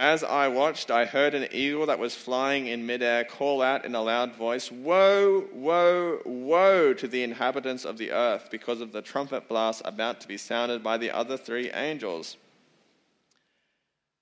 As 0.00 0.24
I 0.24 0.48
watched, 0.48 0.90
I 0.90 1.04
heard 1.04 1.34
an 1.34 1.48
eagle 1.52 1.84
that 1.84 1.98
was 1.98 2.14
flying 2.14 2.68
in 2.68 2.86
midair 2.86 3.22
call 3.22 3.60
out 3.60 3.84
in 3.84 3.94
a 3.94 4.00
loud 4.00 4.34
voice, 4.34 4.72
Woe, 4.72 5.44
woe, 5.52 6.22
woe 6.24 6.94
to 6.94 7.06
the 7.06 7.22
inhabitants 7.22 7.84
of 7.84 7.98
the 7.98 8.10
earth 8.10 8.48
because 8.50 8.80
of 8.80 8.92
the 8.92 9.02
trumpet 9.02 9.46
blast 9.46 9.82
about 9.84 10.22
to 10.22 10.26
be 10.26 10.38
sounded 10.38 10.82
by 10.82 10.96
the 10.96 11.10
other 11.10 11.36
three 11.36 11.70
angels. 11.72 12.38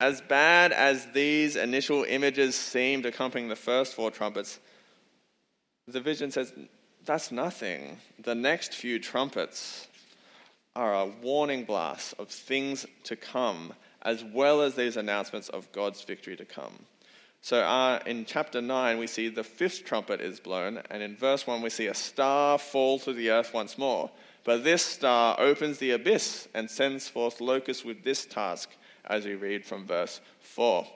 As 0.01 0.21
bad 0.21 0.73
as 0.73 1.07
these 1.13 1.55
initial 1.55 2.03
images 2.03 2.57
seemed 2.57 3.07
accompanying 3.07 3.49
the 3.49 3.55
first 3.55 3.95
four 3.95 4.11
trumpets, 4.11 4.59
the 5.87 6.01
vision 6.01 6.33
says 6.33 6.53
that's 7.05 7.31
nothing. 7.31 7.99
The 8.19 8.35
next 8.35 8.75
few 8.75 8.99
trumpets 8.99 9.87
are 10.75 10.97
a 10.97 11.07
warning 11.07 11.63
blast 11.63 12.15
of 12.19 12.31
things 12.31 12.85
to 13.05 13.15
come 13.15 13.75
as 14.03 14.25
well 14.25 14.63
as 14.63 14.75
these 14.75 14.97
announcements 14.97 15.49
of 15.49 15.71
God's 15.73 16.03
victory 16.03 16.37
to 16.37 16.45
come. 16.45 16.87
So 17.41 17.61
uh, 17.61 18.01
in 18.05 18.25
chapter 18.25 18.61
9, 18.61 18.99
we 18.99 19.07
see 19.07 19.29
the 19.29 19.45
fifth 19.45 19.85
trumpet 19.85 20.21
is 20.21 20.41
blown, 20.41 20.83
and 20.91 21.03
in 21.03 21.17
verse 21.17 21.47
1, 21.47 21.63
we 21.63 21.71
see 21.71 21.87
a 21.87 21.95
star 21.95 22.59
fall 22.59 22.99
to 23.01 23.13
the 23.13 23.31
earth 23.31 23.55
once 23.55 23.79
more. 23.79 24.11
But 24.45 24.65
this 24.65 24.83
star 24.85 25.37
opens 25.39 25.79
the 25.79 25.93
abyss 25.93 26.49
and 26.55 26.71
sends 26.71 27.09
forth 27.09 27.41
locusts 27.41 27.85
with 27.85 28.03
this 28.03 28.27
task, 28.27 28.71
as 29.05 29.25
we 29.25 29.35
read 29.35 29.65
from 29.65 29.87
verse 29.87 30.21
4. 30.41 30.87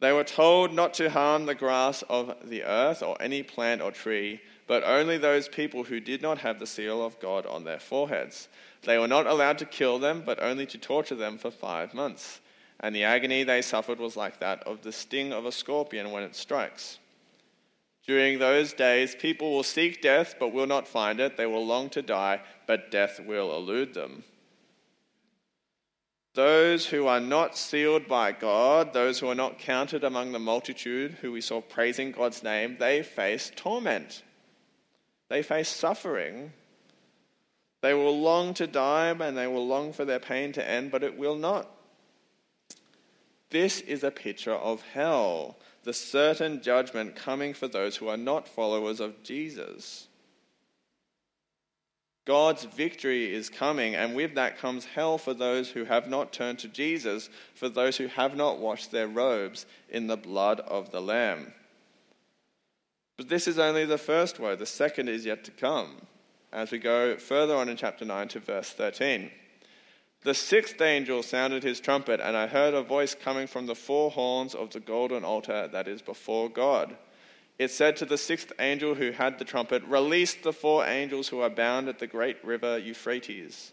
They 0.00 0.12
were 0.12 0.24
told 0.24 0.72
not 0.72 0.94
to 0.94 1.10
harm 1.10 1.44
the 1.44 1.54
grass 1.54 2.02
of 2.08 2.34
the 2.48 2.64
earth 2.64 3.02
or 3.02 3.20
any 3.20 3.42
plant 3.42 3.82
or 3.82 3.92
tree, 3.92 4.40
but 4.66 4.82
only 4.84 5.18
those 5.18 5.46
people 5.46 5.84
who 5.84 6.00
did 6.00 6.22
not 6.22 6.38
have 6.38 6.58
the 6.58 6.66
seal 6.66 7.04
of 7.04 7.20
God 7.20 7.44
on 7.44 7.64
their 7.64 7.78
foreheads. 7.78 8.48
They 8.82 8.96
were 8.96 9.08
not 9.08 9.26
allowed 9.26 9.58
to 9.58 9.66
kill 9.66 9.98
them, 9.98 10.22
but 10.24 10.42
only 10.42 10.64
to 10.66 10.78
torture 10.78 11.14
them 11.14 11.36
for 11.36 11.50
five 11.50 11.92
months. 11.92 12.40
And 12.80 12.96
the 12.96 13.04
agony 13.04 13.44
they 13.44 13.60
suffered 13.60 13.98
was 13.98 14.16
like 14.16 14.40
that 14.40 14.62
of 14.62 14.80
the 14.80 14.92
sting 14.92 15.34
of 15.34 15.44
a 15.44 15.52
scorpion 15.52 16.12
when 16.12 16.22
it 16.22 16.34
strikes. 16.34 16.98
During 18.06 18.38
those 18.38 18.72
days, 18.72 19.14
people 19.14 19.52
will 19.52 19.62
seek 19.62 20.00
death, 20.00 20.36
but 20.40 20.54
will 20.54 20.66
not 20.66 20.88
find 20.88 21.20
it. 21.20 21.36
They 21.36 21.46
will 21.46 21.66
long 21.66 21.90
to 21.90 22.00
die, 22.00 22.40
but 22.66 22.90
death 22.90 23.20
will 23.20 23.54
elude 23.54 23.92
them. 23.92 24.24
Those 26.34 26.86
who 26.86 27.06
are 27.06 27.20
not 27.20 27.56
sealed 27.56 28.06
by 28.06 28.32
God, 28.32 28.92
those 28.92 29.18
who 29.18 29.28
are 29.28 29.34
not 29.34 29.58
counted 29.58 30.04
among 30.04 30.32
the 30.32 30.38
multitude 30.38 31.18
who 31.20 31.32
we 31.32 31.40
saw 31.40 31.60
praising 31.60 32.12
God's 32.12 32.42
name, 32.42 32.76
they 32.78 33.02
face 33.02 33.50
torment. 33.56 34.22
They 35.28 35.42
face 35.42 35.68
suffering 35.68 36.52
they 37.80 37.94
will 37.94 38.20
long 38.20 38.54
to 38.54 38.66
die 38.66 39.08
and 39.08 39.36
they 39.36 39.46
will 39.46 39.66
long 39.66 39.92
for 39.92 40.04
their 40.04 40.18
pain 40.18 40.52
to 40.52 40.68
end, 40.68 40.90
but 40.90 41.02
it 41.02 41.16
will 41.16 41.36
not. 41.36 41.68
This 43.50 43.80
is 43.80 44.04
a 44.04 44.10
picture 44.10 44.54
of 44.54 44.82
hell, 44.92 45.56
the 45.82 45.92
certain 45.92 46.62
judgment 46.62 47.16
coming 47.16 47.54
for 47.54 47.68
those 47.68 47.96
who 47.96 48.08
are 48.08 48.16
not 48.16 48.46
followers 48.46 49.00
of 49.00 49.22
Jesus. 49.22 50.08
God's 52.30 52.62
victory 52.62 53.34
is 53.34 53.50
coming, 53.50 53.96
and 53.96 54.14
with 54.14 54.36
that 54.36 54.56
comes 54.56 54.84
hell 54.84 55.18
for 55.18 55.34
those 55.34 55.68
who 55.68 55.84
have 55.86 56.08
not 56.08 56.32
turned 56.32 56.60
to 56.60 56.68
Jesus, 56.68 57.28
for 57.56 57.68
those 57.68 57.96
who 57.96 58.06
have 58.06 58.36
not 58.36 58.60
washed 58.60 58.92
their 58.92 59.08
robes 59.08 59.66
in 59.88 60.06
the 60.06 60.16
blood 60.16 60.60
of 60.60 60.92
the 60.92 61.00
Lamb. 61.00 61.52
But 63.16 63.28
this 63.28 63.48
is 63.48 63.58
only 63.58 63.84
the 63.84 63.98
first 63.98 64.38
woe, 64.38 64.54
the 64.54 64.64
second 64.64 65.08
is 65.08 65.26
yet 65.26 65.42
to 65.42 65.50
come, 65.50 66.02
as 66.52 66.70
we 66.70 66.78
go 66.78 67.16
further 67.16 67.56
on 67.56 67.68
in 67.68 67.76
chapter 67.76 68.04
9 68.04 68.28
to 68.28 68.38
verse 68.38 68.70
13. 68.70 69.28
The 70.22 70.34
sixth 70.34 70.80
angel 70.80 71.24
sounded 71.24 71.64
his 71.64 71.80
trumpet, 71.80 72.20
and 72.20 72.36
I 72.36 72.46
heard 72.46 72.74
a 72.74 72.82
voice 72.82 73.16
coming 73.16 73.48
from 73.48 73.66
the 73.66 73.74
four 73.74 74.08
horns 74.08 74.54
of 74.54 74.70
the 74.70 74.78
golden 74.78 75.24
altar 75.24 75.66
that 75.72 75.88
is 75.88 76.00
before 76.00 76.48
God 76.48 76.96
it 77.60 77.70
said 77.70 77.94
to 77.94 78.06
the 78.06 78.16
sixth 78.16 78.54
angel 78.58 78.94
who 78.94 79.10
had 79.10 79.38
the 79.38 79.44
trumpet, 79.44 79.84
Release 79.84 80.32
the 80.32 80.50
four 80.50 80.86
angels 80.86 81.28
who 81.28 81.40
are 81.40 81.50
bound 81.50 81.90
at 81.90 81.98
the 81.98 82.06
great 82.06 82.42
river 82.42 82.78
Euphrates. 82.78 83.72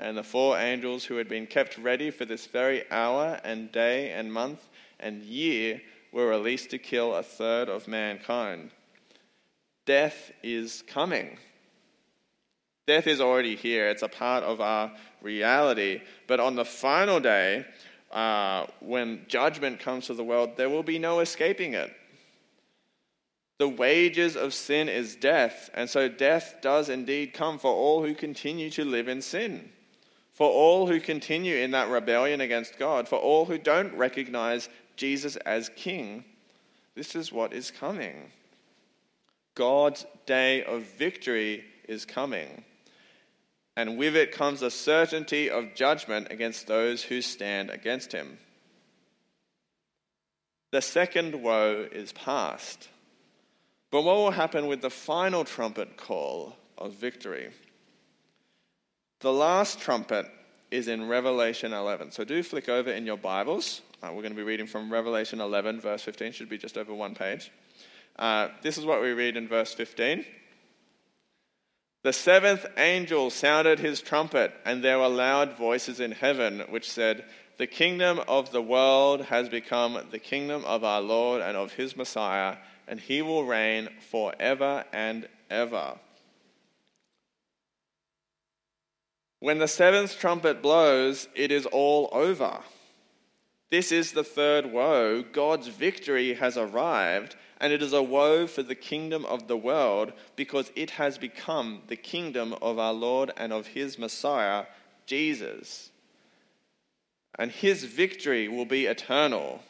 And 0.00 0.16
the 0.18 0.24
four 0.24 0.58
angels 0.58 1.04
who 1.04 1.18
had 1.18 1.28
been 1.28 1.46
kept 1.46 1.78
ready 1.78 2.10
for 2.10 2.24
this 2.24 2.46
very 2.46 2.82
hour 2.90 3.40
and 3.44 3.70
day 3.70 4.10
and 4.10 4.32
month 4.32 4.68
and 4.98 5.22
year 5.22 5.80
were 6.10 6.26
released 6.26 6.70
to 6.70 6.78
kill 6.78 7.14
a 7.14 7.22
third 7.22 7.68
of 7.68 7.86
mankind. 7.86 8.72
Death 9.86 10.32
is 10.42 10.82
coming. 10.88 11.38
Death 12.88 13.06
is 13.06 13.20
already 13.20 13.54
here, 13.54 13.86
it's 13.88 14.02
a 14.02 14.08
part 14.08 14.42
of 14.42 14.60
our 14.60 14.90
reality. 15.20 16.00
But 16.26 16.40
on 16.40 16.56
the 16.56 16.64
final 16.64 17.20
day, 17.20 17.66
uh, 18.10 18.66
when 18.80 19.26
judgment 19.28 19.78
comes 19.78 20.08
to 20.08 20.14
the 20.14 20.24
world, 20.24 20.56
there 20.56 20.68
will 20.68 20.82
be 20.82 20.98
no 20.98 21.20
escaping 21.20 21.74
it. 21.74 21.94
The 23.62 23.68
wages 23.68 24.36
of 24.36 24.54
sin 24.54 24.88
is 24.88 25.14
death, 25.14 25.70
and 25.72 25.88
so 25.88 26.08
death 26.08 26.56
does 26.62 26.88
indeed 26.88 27.32
come 27.32 27.60
for 27.60 27.72
all 27.72 28.04
who 28.04 28.12
continue 28.12 28.70
to 28.70 28.84
live 28.84 29.06
in 29.06 29.22
sin, 29.22 29.70
for 30.32 30.50
all 30.50 30.88
who 30.88 30.98
continue 30.98 31.54
in 31.54 31.70
that 31.70 31.88
rebellion 31.88 32.40
against 32.40 32.76
God, 32.76 33.06
for 33.06 33.20
all 33.20 33.44
who 33.44 33.58
don't 33.58 33.94
recognize 33.94 34.68
Jesus 34.96 35.36
as 35.36 35.70
King. 35.76 36.24
This 36.96 37.14
is 37.14 37.30
what 37.30 37.52
is 37.52 37.70
coming. 37.70 38.32
God's 39.54 40.06
day 40.26 40.64
of 40.64 40.82
victory 40.82 41.62
is 41.86 42.04
coming, 42.04 42.64
and 43.76 43.96
with 43.96 44.16
it 44.16 44.32
comes 44.32 44.62
a 44.62 44.72
certainty 44.72 45.48
of 45.50 45.76
judgment 45.76 46.32
against 46.32 46.66
those 46.66 47.04
who 47.04 47.22
stand 47.22 47.70
against 47.70 48.10
him. 48.10 48.38
The 50.72 50.82
second 50.82 51.40
woe 51.40 51.86
is 51.92 52.10
past. 52.10 52.88
But 53.92 54.02
what 54.02 54.16
will 54.16 54.30
happen 54.30 54.66
with 54.66 54.80
the 54.80 54.90
final 54.90 55.44
trumpet 55.44 55.98
call 55.98 56.56
of 56.78 56.94
victory? 56.94 57.50
The 59.20 59.32
last 59.32 59.80
trumpet 59.80 60.26
is 60.70 60.88
in 60.88 61.08
Revelation 61.08 61.74
11. 61.74 62.10
So 62.10 62.24
do 62.24 62.42
flick 62.42 62.70
over 62.70 62.90
in 62.90 63.04
your 63.04 63.18
Bibles. 63.18 63.82
Uh, 64.02 64.06
we're 64.08 64.22
going 64.22 64.32
to 64.32 64.36
be 64.36 64.42
reading 64.42 64.66
from 64.66 64.90
Revelation 64.90 65.42
11, 65.42 65.82
verse 65.82 66.02
15, 66.02 66.32
should 66.32 66.48
be 66.48 66.56
just 66.56 66.78
over 66.78 66.94
one 66.94 67.14
page. 67.14 67.52
Uh, 68.18 68.48
this 68.62 68.78
is 68.78 68.86
what 68.86 69.02
we 69.02 69.10
read 69.10 69.36
in 69.36 69.46
verse 69.46 69.74
15. 69.74 70.24
The 72.02 72.14
seventh 72.14 72.64
angel 72.78 73.28
sounded 73.28 73.78
his 73.78 74.00
trumpet, 74.00 74.54
and 74.64 74.82
there 74.82 74.98
were 74.98 75.08
loud 75.08 75.58
voices 75.58 76.00
in 76.00 76.12
heaven 76.12 76.60
which 76.70 76.90
said, 76.90 77.26
The 77.62 77.68
kingdom 77.68 78.20
of 78.26 78.50
the 78.50 78.60
world 78.60 79.26
has 79.26 79.48
become 79.48 79.96
the 80.10 80.18
kingdom 80.18 80.64
of 80.64 80.82
our 80.82 81.00
Lord 81.00 81.42
and 81.42 81.56
of 81.56 81.74
his 81.74 81.96
Messiah 81.96 82.56
and 82.88 82.98
he 82.98 83.22
will 83.22 83.44
reign 83.44 83.88
forever 84.10 84.84
and 84.92 85.28
ever. 85.48 85.96
When 89.38 89.60
the 89.60 89.68
seventh 89.68 90.18
trumpet 90.18 90.60
blows, 90.60 91.28
it 91.36 91.52
is 91.52 91.66
all 91.66 92.08
over. 92.10 92.58
This 93.70 93.92
is 93.92 94.10
the 94.10 94.24
third 94.24 94.66
woe. 94.66 95.22
God's 95.22 95.68
victory 95.68 96.34
has 96.34 96.56
arrived, 96.56 97.36
and 97.60 97.72
it 97.72 97.80
is 97.80 97.92
a 97.92 98.02
woe 98.02 98.48
for 98.48 98.64
the 98.64 98.74
kingdom 98.74 99.24
of 99.26 99.46
the 99.46 99.56
world 99.56 100.12
because 100.34 100.72
it 100.74 100.90
has 100.90 101.16
become 101.16 101.82
the 101.86 101.94
kingdom 101.94 102.56
of 102.60 102.80
our 102.80 102.92
Lord 102.92 103.30
and 103.36 103.52
of 103.52 103.68
his 103.68 104.00
Messiah, 104.00 104.64
Jesus. 105.06 105.91
And 107.38 107.50
his 107.50 107.84
victory 107.84 108.48
will 108.48 108.66
be 108.66 108.86
eternal. 108.86 109.62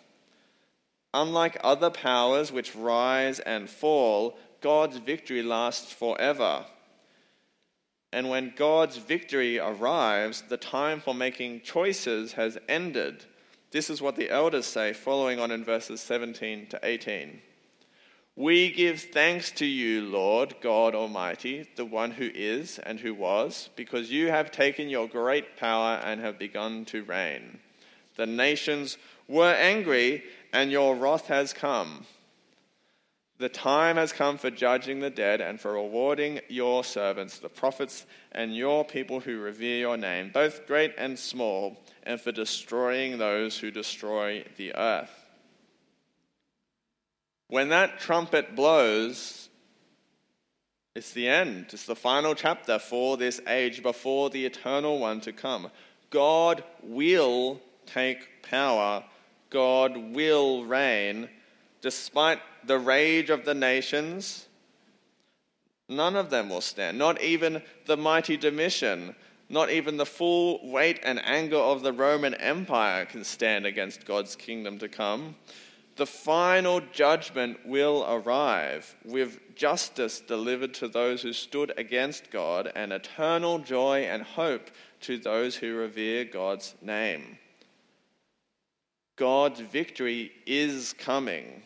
Unlike 1.15 1.59
other 1.63 1.91
powers 1.91 2.51
which 2.51 2.75
rise 2.75 3.39
and 3.41 3.69
fall, 3.69 4.37
God's 4.61 4.97
victory 4.97 5.43
lasts 5.43 5.93
forever. 5.93 6.65
And 8.13 8.29
when 8.29 8.53
God's 8.57 8.97
victory 8.99 9.59
arrives, 9.59 10.43
the 10.49 10.57
time 10.57 11.01
for 11.01 11.15
making 11.15 11.63
choices 11.63 12.35
has 12.35 12.59
ended. 12.69 13.25
This 13.71 13.89
is 13.89 14.03
what 14.03 14.17
the 14.17 14.31
elders 14.31 14.67
say, 14.67 14.93
following 14.93 15.41
on 15.41 15.51
in 15.51 15.65
verses 15.65 16.01
17 16.01 16.67
to 16.69 16.81
18. 16.83 17.41
We 18.35 18.73
give 18.73 19.01
thanks 19.01 19.51
to 19.53 19.67
you, 19.67 20.03
Lord 20.03 20.55
God 20.63 20.95
Almighty, 20.95 21.69
the 21.77 21.85
one 21.85 22.13
who 22.13 22.31
is 22.35 22.79
and 22.79 22.99
who 22.99 23.13
was, 23.13 23.69
because 23.77 24.11
you 24.11 24.29
have 24.29 24.51
taken 24.51 24.89
your 24.89 25.07
great 25.07 25.59
power 25.59 26.01
and 26.03 26.19
have 26.21 26.39
begun 26.39 26.87
to 26.87 27.05
reign. 27.05 27.59
The 28.17 28.27
nations 28.27 28.97
were 29.29 29.53
angry 29.53 30.25
and 30.53 30.71
your 30.71 30.97
wrath 30.97 31.27
has 31.27 31.53
come. 31.53 32.07
The 33.39 33.51
time 33.51 33.97
has 33.97 34.13
come 34.13 34.39
for 34.39 34.51
judging 34.51 35.01
the 35.01 35.11
dead 35.11 35.41
and 35.41 35.61
for 35.61 35.73
rewarding 35.73 36.41
your 36.49 36.85
servants, 36.85 37.39
the 37.39 37.49
prophets, 37.49 38.07
and 38.31 38.57
your 38.57 38.85
people 38.85 39.21
who 39.21 39.41
revere 39.41 39.79
your 39.79 39.97
name, 39.97 40.31
both 40.33 40.67
great 40.67 40.95
and 40.97 41.19
small, 41.19 41.77
and 42.05 42.21
for 42.21 42.33
destroying 42.33 43.19
those 43.19 43.59
who 43.59 43.71
destroy 43.71 44.45
the 44.57 44.75
earth. 44.75 45.22
When 47.53 47.69
that 47.69 48.01
trumpet 48.01 48.57
blows, 48.57 49.51
it's 50.95 51.13
the 51.13 51.29
end. 51.29 51.67
It's 51.73 51.85
the 51.85 51.95
final 51.95 52.35
chapter 52.35 52.79
for 52.79 53.19
this 53.19 53.43
age 53.47 53.83
before 53.83 54.31
the 54.31 54.47
eternal 54.47 54.99
one 54.99 55.21
to 55.21 55.35
come. 55.35 55.71
God 56.09 56.65
will 56.83 57.61
take 57.85 58.43
power 58.43 59.05
God 59.51 59.99
will 60.15 60.65
reign 60.65 61.29
despite 61.83 62.41
the 62.65 62.79
rage 62.79 63.29
of 63.29 63.45
the 63.45 63.53
nations. 63.53 64.49
None 65.91 66.17
of 66.17 66.31
them 66.31 66.49
will 66.49 66.63
stand, 66.63 66.97
not 66.97 67.21
even 67.21 67.61
the 67.85 67.99
mighty 67.99 68.39
Domitian, 68.39 69.15
not 69.51 69.69
even 69.69 69.99
the 69.99 70.07
full 70.07 70.67
weight 70.71 71.01
and 71.05 71.23
anger 71.23 71.59
of 71.59 71.83
the 71.83 71.93
Roman 71.93 72.33
Empire 72.33 73.05
can 73.05 73.25
stand 73.25 73.67
against 73.67 74.07
God's 74.07 74.35
kingdom 74.37 74.79
to 74.79 74.89
come. 74.89 75.35
The 76.03 76.07
final 76.07 76.81
judgment 76.93 77.65
will 77.65 78.05
arrive 78.09 78.97
with 79.05 79.55
justice 79.55 80.19
delivered 80.21 80.75
to 80.75 80.89
those 80.89 81.23
who 81.23 81.33
stood 81.33 81.73
against 81.77 82.33
God 82.33 82.73
and 82.75 82.93
eternal 82.93 83.61
joy 83.61 84.01
and 84.01 84.25
hope 84.25 84.73
to 85.03 85.17
those 85.17 85.55
who 85.55 85.77
revere 85.77 86.25
God's 86.25 86.75
name. 86.83 87.39
God's 89.15 89.61
victory 89.61 90.33
is 90.45 90.93
coming. 90.93 91.63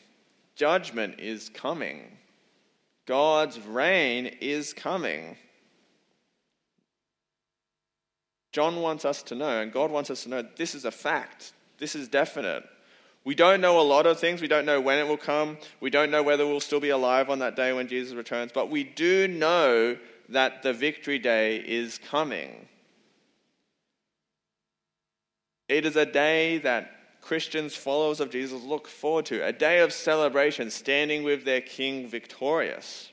Judgment 0.55 1.19
is 1.19 1.49
coming. 1.49 2.19
God's 3.07 3.59
reign 3.61 4.27
is 4.43 4.75
coming. 4.75 5.39
John 8.53 8.83
wants 8.83 9.07
us 9.07 9.23
to 9.23 9.35
know, 9.35 9.63
and 9.63 9.73
God 9.73 9.91
wants 9.91 10.11
us 10.11 10.25
to 10.25 10.29
know, 10.29 10.45
this 10.59 10.75
is 10.75 10.85
a 10.85 10.91
fact. 10.91 11.55
This 11.79 11.95
is 11.95 12.09
definite. 12.09 12.65
We 13.27 13.35
don't 13.35 13.61
know 13.61 13.81
a 13.81 13.83
lot 13.83 14.07
of 14.07 14.21
things. 14.21 14.41
We 14.41 14.47
don't 14.47 14.65
know 14.67 14.81
when 14.81 15.01
it 15.01 15.09
will 15.09 15.17
come. 15.17 15.59
We 15.81 15.91
don't 15.91 16.13
know 16.13 16.23
whether 16.23 16.47
we'll 16.47 16.61
still 16.61 16.79
be 16.79 16.91
alive 16.91 17.29
on 17.29 17.41
that 17.41 17.57
day 17.57 17.73
when 17.73 17.89
Jesus 17.89 18.15
returns. 18.15 18.53
But 18.53 18.71
we 18.71 18.85
do 18.85 19.27
know 19.27 19.97
that 20.29 20.63
the 20.63 20.73
victory 20.73 21.19
day 21.19 21.57
is 21.57 21.99
coming. 21.99 22.69
It 25.69 25.85
is 25.85 25.97
a 25.97 26.07
day 26.07 26.59
that 26.59 27.21
Christians, 27.21 27.75
followers 27.75 28.21
of 28.21 28.31
Jesus, 28.31 28.63
look 28.63 28.87
forward 28.87 29.27
to 29.27 29.45
a 29.45 29.53
day 29.53 29.81
of 29.81 29.93
celebration, 29.93 30.71
standing 30.71 31.25
with 31.25 31.45
their 31.45 31.61
King 31.61 32.07
victorious. 32.07 33.11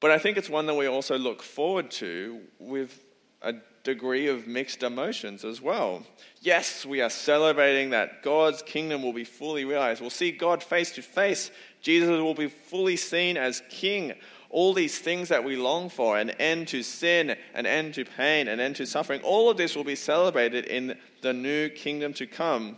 But 0.00 0.10
I 0.10 0.18
think 0.18 0.38
it's 0.38 0.48
one 0.48 0.64
that 0.66 0.74
we 0.74 0.86
also 0.86 1.18
look 1.18 1.42
forward 1.42 1.90
to 1.90 2.40
with 2.58 2.98
a 3.42 3.56
degree 3.88 4.26
of 4.26 4.46
mixed 4.46 4.82
emotions 4.82 5.46
as 5.46 5.62
well. 5.62 6.02
Yes, 6.42 6.84
we 6.84 7.00
are 7.00 7.08
celebrating 7.08 7.90
that 7.90 8.22
God's 8.22 8.60
kingdom 8.60 9.02
will 9.02 9.14
be 9.14 9.24
fully 9.24 9.64
realized. 9.64 10.02
We'll 10.02 10.10
see 10.10 10.30
God 10.30 10.62
face 10.62 10.92
to 10.92 11.02
face. 11.02 11.50
Jesus 11.80 12.10
will 12.10 12.34
be 12.34 12.48
fully 12.48 12.96
seen 12.96 13.38
as 13.38 13.62
king. 13.70 14.12
All 14.50 14.74
these 14.74 14.98
things 14.98 15.30
that 15.30 15.42
we 15.42 15.56
long 15.56 15.88
for 15.88 16.18
an 16.18 16.30
end 16.30 16.68
to 16.68 16.82
sin, 16.82 17.34
an 17.54 17.64
end 17.64 17.94
to 17.94 18.04
pain, 18.04 18.46
an 18.48 18.60
end 18.60 18.76
to 18.76 18.86
suffering 18.86 19.22
all 19.22 19.48
of 19.48 19.56
this 19.56 19.74
will 19.74 19.84
be 19.84 19.96
celebrated 19.96 20.66
in 20.66 20.98
the 21.22 21.32
new 21.32 21.70
kingdom 21.70 22.12
to 22.14 22.26
come. 22.26 22.76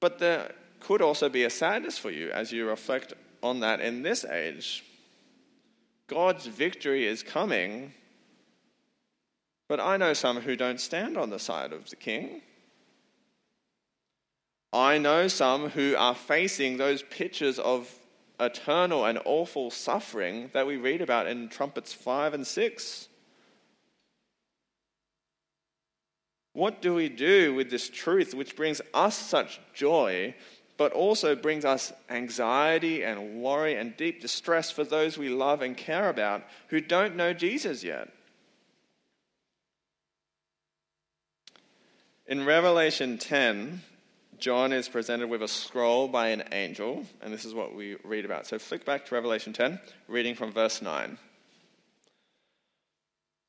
But 0.00 0.18
there 0.18 0.50
could 0.80 1.00
also 1.00 1.28
be 1.28 1.44
a 1.44 1.50
sadness 1.50 1.96
for 1.96 2.10
you 2.10 2.30
as 2.32 2.50
you 2.50 2.68
reflect 2.68 3.14
on 3.40 3.60
that 3.60 3.80
in 3.80 4.02
this 4.02 4.24
age. 4.24 4.84
God's 6.08 6.46
victory 6.46 7.06
is 7.06 7.22
coming, 7.22 7.94
but 9.68 9.80
I 9.80 9.96
know 9.96 10.12
some 10.12 10.40
who 10.40 10.56
don't 10.56 10.80
stand 10.80 11.16
on 11.16 11.30
the 11.30 11.38
side 11.38 11.72
of 11.72 11.88
the 11.88 11.96
king. 11.96 12.42
I 14.72 14.98
know 14.98 15.28
some 15.28 15.70
who 15.70 15.94
are 15.96 16.14
facing 16.14 16.76
those 16.76 17.02
pictures 17.02 17.58
of 17.58 17.88
eternal 18.40 19.04
and 19.04 19.20
awful 19.24 19.70
suffering 19.70 20.50
that 20.52 20.66
we 20.66 20.76
read 20.76 21.00
about 21.00 21.26
in 21.28 21.48
Trumpets 21.48 21.92
5 21.92 22.34
and 22.34 22.46
6. 22.46 23.08
What 26.54 26.82
do 26.82 26.94
we 26.94 27.08
do 27.08 27.54
with 27.54 27.70
this 27.70 27.88
truth 27.88 28.34
which 28.34 28.56
brings 28.56 28.80
us 28.92 29.16
such 29.16 29.60
joy, 29.74 30.34
but 30.76 30.92
also 30.92 31.34
brings 31.34 31.64
us 31.64 31.92
anxiety 32.10 33.04
and 33.04 33.42
worry 33.42 33.76
and 33.76 33.96
deep 33.96 34.20
distress 34.20 34.70
for 34.70 34.84
those 34.84 35.16
we 35.16 35.28
love 35.28 35.62
and 35.62 35.76
care 35.76 36.08
about 36.08 36.42
who 36.68 36.80
don't 36.80 37.16
know 37.16 37.32
Jesus 37.32 37.82
yet? 37.82 38.08
In 42.26 42.46
Revelation 42.46 43.18
10, 43.18 43.82
John 44.38 44.72
is 44.72 44.88
presented 44.88 45.28
with 45.28 45.42
a 45.42 45.48
scroll 45.48 46.08
by 46.08 46.28
an 46.28 46.44
angel, 46.52 47.04
and 47.20 47.30
this 47.30 47.44
is 47.44 47.52
what 47.52 47.74
we 47.74 47.96
read 48.02 48.24
about. 48.24 48.46
So 48.46 48.58
flick 48.58 48.86
back 48.86 49.04
to 49.04 49.14
Revelation 49.14 49.52
10, 49.52 49.78
reading 50.08 50.34
from 50.34 50.50
verse 50.50 50.80
9. 50.80 51.18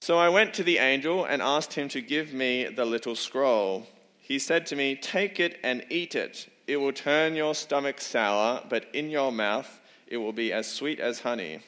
So 0.01 0.17
I 0.17 0.27
went 0.27 0.53
to 0.55 0.63
the 0.63 0.79
angel 0.79 1.23
and 1.23 1.41
asked 1.41 1.73
him 1.73 1.87
to 1.89 2.01
give 2.01 2.33
me 2.33 2.65
the 2.65 2.83
little 2.83 3.15
scroll. 3.15 3.87
He 4.17 4.39
said 4.39 4.65
to 4.67 4.75
me, 4.75 4.97
Take 4.97 5.39
it 5.39 5.57
and 5.63 5.85
eat 5.89 6.13
it. 6.13 6.49
It 6.67 6.75
will 6.75 6.91
turn 6.91 7.35
your 7.35 7.55
stomach 7.55 8.01
sour, 8.01 8.61
but 8.67 8.87
in 8.93 9.09
your 9.09 9.31
mouth 9.31 9.79
it 10.05 10.17
will 10.17 10.33
be 10.33 10.51
as 10.51 10.69
sweet 10.69 10.99
as 10.99 11.21
honey. 11.21 11.59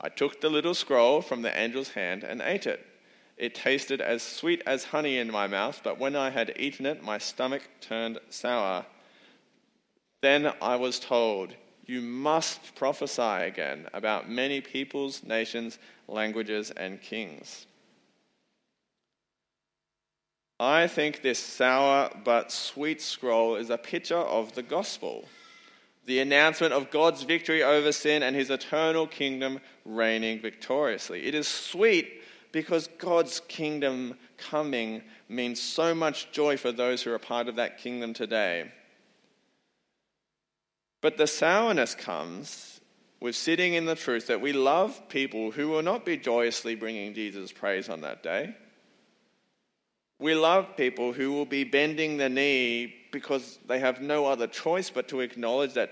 I 0.00 0.08
took 0.08 0.40
the 0.40 0.50
little 0.50 0.74
scroll 0.74 1.22
from 1.22 1.42
the 1.42 1.56
angel's 1.56 1.90
hand 1.90 2.24
and 2.24 2.42
ate 2.42 2.66
it. 2.66 2.84
It 3.38 3.54
tasted 3.54 4.00
as 4.00 4.22
sweet 4.22 4.62
as 4.66 4.84
honey 4.84 5.18
in 5.18 5.30
my 5.30 5.46
mouth, 5.46 5.80
but 5.84 5.98
when 5.98 6.16
I 6.16 6.30
had 6.30 6.54
eaten 6.58 6.86
it, 6.86 7.04
my 7.04 7.18
stomach 7.18 7.62
turned 7.80 8.18
sour. 8.30 8.84
Then 10.22 10.52
I 10.60 10.74
was 10.74 10.98
told, 10.98 11.54
You 11.86 12.00
must 12.00 12.74
prophesy 12.74 13.22
again 13.22 13.86
about 13.94 14.28
many 14.28 14.60
peoples, 14.60 15.22
nations, 15.22 15.78
languages, 16.08 16.72
and 16.72 17.00
kings. 17.00 17.66
I 20.58 20.88
think 20.88 21.22
this 21.22 21.38
sour 21.38 22.10
but 22.24 22.50
sweet 22.50 23.00
scroll 23.00 23.54
is 23.54 23.70
a 23.70 23.78
picture 23.78 24.16
of 24.16 24.52
the 24.54 24.64
gospel, 24.64 25.28
the 26.06 26.18
announcement 26.18 26.72
of 26.72 26.90
God's 26.90 27.22
victory 27.22 27.62
over 27.62 27.92
sin 27.92 28.24
and 28.24 28.34
his 28.34 28.50
eternal 28.50 29.06
kingdom 29.06 29.60
reigning 29.84 30.40
victoriously. 30.40 31.26
It 31.26 31.36
is 31.36 31.46
sweet 31.46 32.17
because 32.52 32.88
God's 32.98 33.40
kingdom 33.48 34.16
coming 34.36 35.02
means 35.28 35.60
so 35.60 35.94
much 35.94 36.30
joy 36.32 36.56
for 36.56 36.72
those 36.72 37.02
who 37.02 37.12
are 37.12 37.18
part 37.18 37.48
of 37.48 37.56
that 37.56 37.78
kingdom 37.78 38.14
today. 38.14 38.70
But 41.00 41.16
the 41.16 41.26
sourness 41.26 41.94
comes 41.94 42.80
with 43.20 43.36
sitting 43.36 43.74
in 43.74 43.84
the 43.84 43.94
truth 43.94 44.26
that 44.28 44.40
we 44.40 44.52
love 44.52 45.08
people 45.08 45.50
who 45.50 45.68
will 45.68 45.82
not 45.82 46.04
be 46.04 46.16
joyously 46.16 46.74
bringing 46.74 47.14
Jesus 47.14 47.52
praise 47.52 47.88
on 47.88 48.00
that 48.02 48.22
day. 48.22 48.54
We 50.20 50.34
love 50.34 50.76
people 50.76 51.12
who 51.12 51.32
will 51.32 51.46
be 51.46 51.64
bending 51.64 52.16
the 52.16 52.28
knee 52.28 52.94
because 53.12 53.58
they 53.66 53.78
have 53.78 54.00
no 54.00 54.26
other 54.26 54.46
choice 54.46 54.90
but 54.90 55.08
to 55.08 55.20
acknowledge 55.20 55.74
that 55.74 55.90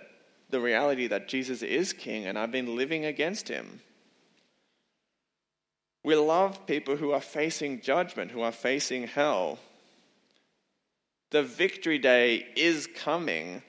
the 0.50 0.60
reality 0.60 1.06
that 1.08 1.28
Jesus 1.28 1.62
is 1.62 1.92
king 1.92 2.26
and 2.26 2.38
I've 2.38 2.52
been 2.52 2.76
living 2.76 3.04
against 3.04 3.48
him. 3.48 3.80
We 6.06 6.14
love 6.14 6.68
people 6.68 6.94
who 6.94 7.10
are 7.10 7.20
facing 7.20 7.80
judgment, 7.80 8.30
who 8.30 8.42
are 8.42 8.52
facing 8.52 9.08
hell. 9.08 9.58
The 11.30 11.42
victory 11.42 11.98
day 11.98 12.46
is 12.54 12.86
coming, 12.86 13.60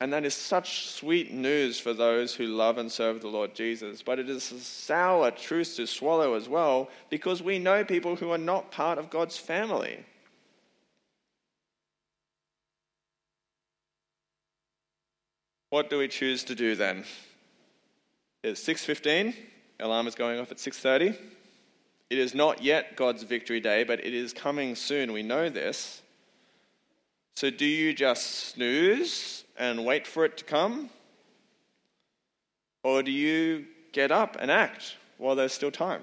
and 0.00 0.12
that 0.12 0.24
is 0.24 0.34
such 0.34 0.88
sweet 0.88 1.32
news 1.32 1.78
for 1.78 1.94
those 1.94 2.34
who 2.34 2.48
love 2.48 2.78
and 2.78 2.90
serve 2.90 3.20
the 3.20 3.28
Lord 3.28 3.54
Jesus. 3.54 4.02
But 4.02 4.18
it 4.18 4.28
is 4.28 4.50
a 4.50 4.58
sour 4.58 5.30
truth 5.30 5.76
to 5.76 5.86
swallow 5.86 6.34
as 6.34 6.48
well, 6.48 6.90
because 7.08 7.40
we 7.40 7.60
know 7.60 7.84
people 7.84 8.16
who 8.16 8.32
are 8.32 8.36
not 8.36 8.72
part 8.72 8.98
of 8.98 9.08
God's 9.08 9.38
family. 9.38 10.04
What 15.70 15.88
do 15.88 15.98
we 15.98 16.08
choose 16.08 16.42
to 16.42 16.56
do 16.56 16.74
then? 16.74 17.04
It's 18.42 18.60
6:15. 18.60 19.36
Alarm 19.78 20.08
is 20.08 20.16
going 20.16 20.40
off 20.40 20.50
at 20.50 20.58
6:30. 20.58 21.16
It 22.14 22.20
is 22.20 22.32
not 22.32 22.62
yet 22.62 22.94
God's 22.94 23.24
victory 23.24 23.58
day, 23.58 23.82
but 23.82 23.98
it 23.98 24.14
is 24.14 24.32
coming 24.32 24.76
soon. 24.76 25.12
We 25.12 25.24
know 25.24 25.48
this. 25.48 26.00
So, 27.34 27.50
do 27.50 27.64
you 27.64 27.92
just 27.92 28.52
snooze 28.52 29.42
and 29.58 29.84
wait 29.84 30.06
for 30.06 30.24
it 30.24 30.36
to 30.36 30.44
come? 30.44 30.90
Or 32.84 33.02
do 33.02 33.10
you 33.10 33.66
get 33.90 34.12
up 34.12 34.36
and 34.38 34.48
act 34.48 34.94
while 35.18 35.34
there's 35.34 35.52
still 35.52 35.72
time? 35.72 36.02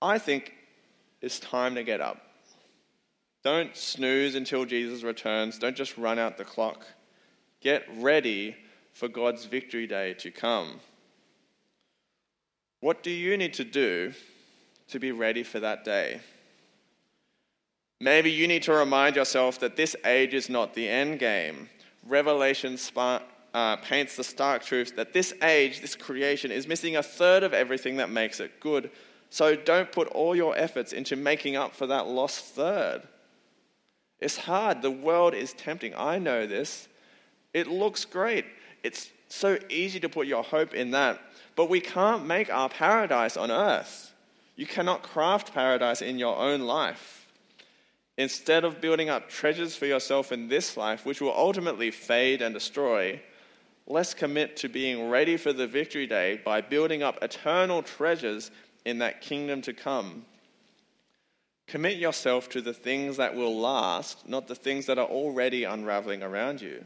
I 0.00 0.18
think 0.18 0.52
it's 1.20 1.40
time 1.40 1.74
to 1.74 1.82
get 1.82 2.00
up. 2.00 2.18
Don't 3.42 3.76
snooze 3.76 4.36
until 4.36 4.64
Jesus 4.66 5.02
returns. 5.02 5.58
Don't 5.58 5.74
just 5.74 5.98
run 5.98 6.20
out 6.20 6.38
the 6.38 6.44
clock. 6.44 6.86
Get 7.60 7.82
ready 7.96 8.54
for 8.92 9.08
God's 9.08 9.46
victory 9.46 9.88
day 9.88 10.14
to 10.14 10.30
come. 10.30 10.78
What 12.82 13.04
do 13.04 13.12
you 13.12 13.36
need 13.36 13.54
to 13.54 13.64
do 13.64 14.12
to 14.88 14.98
be 14.98 15.12
ready 15.12 15.44
for 15.44 15.60
that 15.60 15.84
day? 15.84 16.20
Maybe 18.00 18.32
you 18.32 18.48
need 18.48 18.64
to 18.64 18.72
remind 18.72 19.14
yourself 19.14 19.60
that 19.60 19.76
this 19.76 19.94
age 20.04 20.34
is 20.34 20.48
not 20.48 20.74
the 20.74 20.88
end 20.88 21.20
game. 21.20 21.68
Revelation 22.04 22.76
uh, 23.54 23.76
paints 23.76 24.16
the 24.16 24.24
stark 24.24 24.64
truth 24.64 24.96
that 24.96 25.12
this 25.12 25.32
age, 25.44 25.80
this 25.80 25.94
creation, 25.94 26.50
is 26.50 26.66
missing 26.66 26.96
a 26.96 27.04
third 27.04 27.44
of 27.44 27.54
everything 27.54 27.98
that 27.98 28.10
makes 28.10 28.40
it 28.40 28.58
good. 28.58 28.90
So 29.30 29.54
don't 29.54 29.92
put 29.92 30.08
all 30.08 30.34
your 30.34 30.58
efforts 30.58 30.92
into 30.92 31.14
making 31.14 31.54
up 31.54 31.76
for 31.76 31.86
that 31.86 32.08
lost 32.08 32.46
third. 32.46 33.02
It's 34.18 34.36
hard. 34.36 34.82
The 34.82 34.90
world 34.90 35.34
is 35.34 35.52
tempting. 35.52 35.94
I 35.96 36.18
know 36.18 36.48
this. 36.48 36.88
It 37.54 37.68
looks 37.68 38.04
great. 38.04 38.44
It's 38.82 39.08
so 39.28 39.56
easy 39.70 40.00
to 40.00 40.08
put 40.08 40.26
your 40.26 40.42
hope 40.42 40.74
in 40.74 40.90
that. 40.90 41.20
But 41.54 41.68
we 41.68 41.80
can't 41.80 42.26
make 42.26 42.52
our 42.52 42.68
paradise 42.68 43.36
on 43.36 43.50
earth. 43.50 44.12
You 44.56 44.66
cannot 44.66 45.02
craft 45.02 45.52
paradise 45.54 46.02
in 46.02 46.18
your 46.18 46.36
own 46.36 46.62
life. 46.62 47.26
Instead 48.18 48.64
of 48.64 48.80
building 48.80 49.08
up 49.08 49.28
treasures 49.28 49.74
for 49.74 49.86
yourself 49.86 50.32
in 50.32 50.48
this 50.48 50.76
life, 50.76 51.06
which 51.06 51.20
will 51.20 51.34
ultimately 51.34 51.90
fade 51.90 52.42
and 52.42 52.54
destroy, 52.54 53.20
let's 53.86 54.14
commit 54.14 54.56
to 54.58 54.68
being 54.68 55.08
ready 55.08 55.36
for 55.36 55.52
the 55.52 55.66
victory 55.66 56.06
day 56.06 56.40
by 56.44 56.60
building 56.60 57.02
up 57.02 57.22
eternal 57.22 57.82
treasures 57.82 58.50
in 58.84 58.98
that 58.98 59.20
kingdom 59.20 59.62
to 59.62 59.72
come. 59.72 60.24
Commit 61.66 61.96
yourself 61.96 62.50
to 62.50 62.60
the 62.60 62.74
things 62.74 63.16
that 63.16 63.34
will 63.34 63.58
last, 63.58 64.28
not 64.28 64.46
the 64.46 64.54
things 64.54 64.86
that 64.86 64.98
are 64.98 65.06
already 65.06 65.64
unraveling 65.64 66.22
around 66.22 66.60
you. 66.60 66.84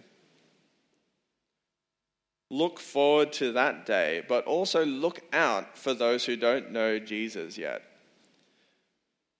Look 2.51 2.79
forward 2.79 3.33
to 3.35 3.53
that 3.53 3.87
day, 3.87 4.23
but 4.29 4.45
also 4.45 4.85
look 4.85 5.21
out 5.33 5.77
for 5.77 5.95
those 5.95 6.25
who 6.25 6.37
don't 6.37 6.71
know 6.71 6.99
Jesus 6.99 7.59
yet. 7.59 7.83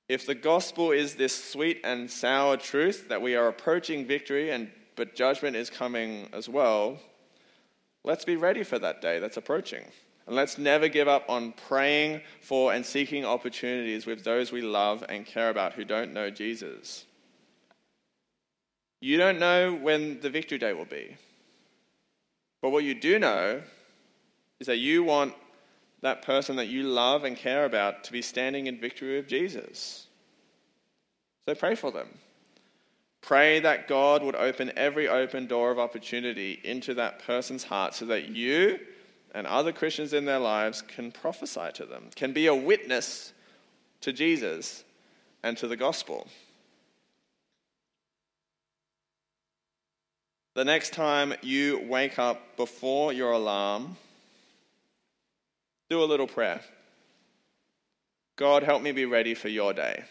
If 0.09 0.27
the 0.27 0.35
gospel 0.35 0.93
is 0.93 1.15
this 1.15 1.51
sweet 1.51 1.81
and 1.85 2.11
sour 2.11 2.57
truth 2.57 3.09
that 3.09 3.23
we 3.23 3.35
are 3.35 3.49
approaching 3.49 4.07
victory 4.07 4.51
and 4.51 4.71
but 4.97 5.15
judgment 5.15 5.57
is 5.57 5.69
coming 5.69 6.29
as 6.33 6.49
well, 6.49 6.99
let's 8.03 8.25
be 8.25 8.37
ready 8.37 8.65
for 8.65 8.79
that 8.79 9.03
day 9.03 9.19
that's 9.19 9.37
approaching. 9.37 9.85
And 10.27 10.35
let's 10.35 10.59
never 10.59 10.89
give 10.89 11.07
up 11.07 11.25
on 11.29 11.53
praying 11.69 12.23
for 12.41 12.73
and 12.73 12.85
seeking 12.85 13.25
opportunities 13.25 14.07
with 14.07 14.25
those 14.25 14.51
we 14.51 14.63
love 14.63 15.05
and 15.09 15.25
care 15.25 15.51
about 15.51 15.75
who 15.75 15.85
don't 15.85 16.13
know 16.13 16.31
Jesus. 16.31 17.05
You 19.01 19.19
don't 19.19 19.39
know 19.39 19.75
when 19.75 20.21
the 20.21 20.31
victory 20.31 20.59
day 20.59 20.73
will 20.73 20.87
be. 20.87 21.17
But 22.67 22.73
what 22.73 22.83
you 22.83 22.97
do 22.97 23.21
know 23.21 23.63
is 24.59 24.67
that 24.67 24.79
you 24.79 25.05
want 25.05 25.35
that 26.01 26.23
person 26.23 26.57
that 26.57 26.67
you 26.67 26.83
love 26.83 27.23
and 27.23 27.37
care 27.37 27.65
about 27.65 28.03
to 28.03 28.11
be 28.11 28.21
standing 28.21 28.67
in 28.67 28.81
victory 28.81 29.15
with 29.15 29.29
Jesus. 29.29 30.09
So 31.45 31.55
pray 31.55 31.77
for 31.77 31.93
them. 31.93 32.09
Pray 33.23 33.61
that 33.61 33.87
God 33.87 34.25
would 34.25 34.35
open 34.35 34.73
every 34.75 35.07
open 35.07 35.47
door 35.47 35.71
of 35.71 35.79
opportunity 35.79 36.59
into 36.65 36.93
that 36.95 37.21
person's 37.25 37.63
heart 37.63 37.95
so 37.95 38.07
that 38.07 38.31
you 38.31 38.81
and 39.33 39.47
other 39.47 39.71
Christians 39.71 40.13
in 40.13 40.25
their 40.25 40.41
lives 40.41 40.83
can 40.83 41.13
prophesy 41.13 41.71
to 41.75 41.87
them, 41.87 42.11
can 42.17 42.33
be 42.33 42.49
a 42.49 42.55
witness 42.57 43.33
to 44.01 44.13
Jesus 44.13 44.83
and 45.45 45.57
to 45.59 45.69
the 45.69 45.77
gospel. 45.77 46.27
The 50.57 50.65
next 50.65 50.95
time 50.95 51.35
you 51.43 51.85
wake 51.87 52.19
up 52.19 52.57
before 52.57 53.13
your 53.13 53.33
alarm, 53.33 53.99
do 55.91 56.03
a 56.03 56.07
little 56.07 56.27
prayer. 56.27 56.63
God, 58.37 58.63
help 58.63 58.81
me 58.81 58.93
be 58.93 59.05
ready 59.05 59.35
for 59.35 59.49
your 59.51 59.75
day. 59.75 60.03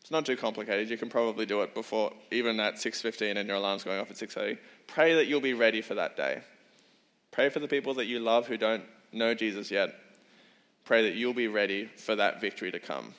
It's 0.00 0.10
not 0.10 0.24
too 0.24 0.38
complicated. 0.38 0.88
You 0.88 0.96
can 0.96 1.10
probably 1.10 1.44
do 1.44 1.60
it 1.60 1.74
before, 1.74 2.14
even 2.30 2.60
at 2.60 2.76
6.15 2.76 3.36
and 3.36 3.46
your 3.46 3.58
alarm's 3.58 3.84
going 3.84 4.00
off 4.00 4.10
at 4.10 4.16
6.30. 4.16 4.56
Pray 4.86 5.16
that 5.16 5.26
you'll 5.26 5.42
be 5.42 5.52
ready 5.52 5.82
for 5.82 5.96
that 5.96 6.16
day. 6.16 6.40
Pray 7.30 7.50
for 7.50 7.60
the 7.60 7.68
people 7.68 7.92
that 7.92 8.06
you 8.06 8.20
love 8.20 8.46
who 8.46 8.56
don't 8.56 8.84
know 9.12 9.34
Jesus 9.34 9.70
yet. 9.70 9.94
Pray 10.86 11.02
that 11.02 11.14
you'll 11.14 11.34
be 11.34 11.48
ready 11.48 11.90
for 11.98 12.16
that 12.16 12.40
victory 12.40 12.72
to 12.72 12.80
come. 12.80 13.12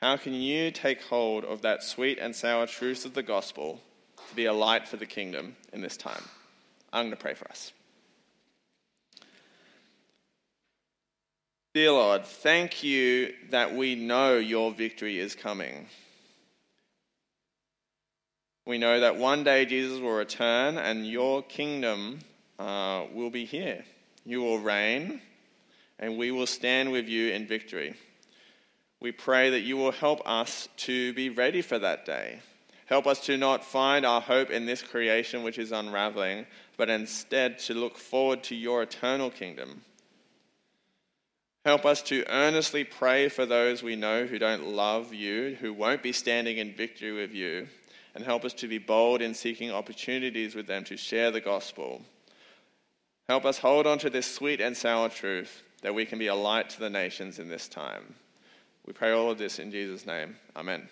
How 0.00 0.16
can 0.16 0.32
you 0.32 0.70
take 0.70 1.02
hold 1.02 1.44
of 1.44 1.60
that 1.60 1.82
sweet 1.82 2.18
and 2.18 2.34
sour 2.34 2.66
truth 2.66 3.04
of 3.04 3.12
the 3.12 3.22
gospel 3.22 3.82
to 4.30 4.36
be 4.36 4.46
a 4.46 4.52
light 4.52 4.88
for 4.88 4.96
the 4.96 5.06
kingdom 5.06 5.56
in 5.72 5.80
this 5.80 5.96
time. 5.96 6.22
I'm 6.92 7.06
going 7.06 7.10
to 7.10 7.16
pray 7.16 7.34
for 7.34 7.48
us. 7.50 7.72
Dear 11.74 11.92
Lord, 11.92 12.24
thank 12.24 12.82
you 12.82 13.34
that 13.50 13.74
we 13.74 13.94
know 13.94 14.38
your 14.38 14.72
victory 14.72 15.18
is 15.18 15.34
coming. 15.34 15.86
We 18.66 18.78
know 18.78 19.00
that 19.00 19.16
one 19.16 19.44
day 19.44 19.66
Jesus 19.66 20.00
will 20.00 20.12
return 20.12 20.78
and 20.78 21.06
your 21.06 21.42
kingdom 21.42 22.20
uh, 22.58 23.04
will 23.12 23.30
be 23.30 23.44
here. 23.44 23.84
You 24.24 24.42
will 24.42 24.58
reign 24.58 25.20
and 25.98 26.18
we 26.18 26.30
will 26.30 26.46
stand 26.46 26.90
with 26.92 27.08
you 27.08 27.32
in 27.32 27.46
victory. 27.46 27.94
We 29.00 29.12
pray 29.12 29.50
that 29.50 29.60
you 29.60 29.76
will 29.76 29.92
help 29.92 30.20
us 30.26 30.68
to 30.78 31.12
be 31.14 31.30
ready 31.30 31.62
for 31.62 31.78
that 31.78 32.04
day 32.04 32.40
Help 32.90 33.06
us 33.06 33.20
to 33.26 33.36
not 33.36 33.64
find 33.64 34.04
our 34.04 34.20
hope 34.20 34.50
in 34.50 34.66
this 34.66 34.82
creation 34.82 35.44
which 35.44 35.58
is 35.58 35.70
unraveling, 35.70 36.44
but 36.76 36.90
instead 36.90 37.56
to 37.60 37.72
look 37.72 37.96
forward 37.96 38.42
to 38.42 38.56
your 38.56 38.82
eternal 38.82 39.30
kingdom. 39.30 39.82
Help 41.64 41.86
us 41.86 42.02
to 42.02 42.24
earnestly 42.28 42.82
pray 42.82 43.28
for 43.28 43.46
those 43.46 43.80
we 43.80 43.94
know 43.94 44.26
who 44.26 44.40
don't 44.40 44.66
love 44.66 45.14
you, 45.14 45.56
who 45.60 45.72
won't 45.72 46.02
be 46.02 46.10
standing 46.10 46.56
in 46.56 46.74
victory 46.74 47.12
with 47.12 47.32
you, 47.32 47.68
and 48.16 48.24
help 48.24 48.44
us 48.44 48.54
to 48.54 48.66
be 48.66 48.78
bold 48.78 49.22
in 49.22 49.34
seeking 49.34 49.70
opportunities 49.70 50.56
with 50.56 50.66
them 50.66 50.82
to 50.84 50.96
share 50.96 51.30
the 51.30 51.40
gospel. 51.40 52.02
Help 53.28 53.44
us 53.44 53.58
hold 53.58 53.86
on 53.86 53.98
to 53.98 54.10
this 54.10 54.26
sweet 54.26 54.60
and 54.60 54.76
sour 54.76 55.08
truth 55.08 55.62
that 55.82 55.94
we 55.94 56.04
can 56.04 56.18
be 56.18 56.26
a 56.26 56.34
light 56.34 56.70
to 56.70 56.80
the 56.80 56.90
nations 56.90 57.38
in 57.38 57.48
this 57.48 57.68
time. 57.68 58.16
We 58.84 58.92
pray 58.92 59.12
all 59.12 59.30
of 59.30 59.38
this 59.38 59.60
in 59.60 59.70
Jesus' 59.70 60.06
name. 60.06 60.34
Amen. 60.56 60.88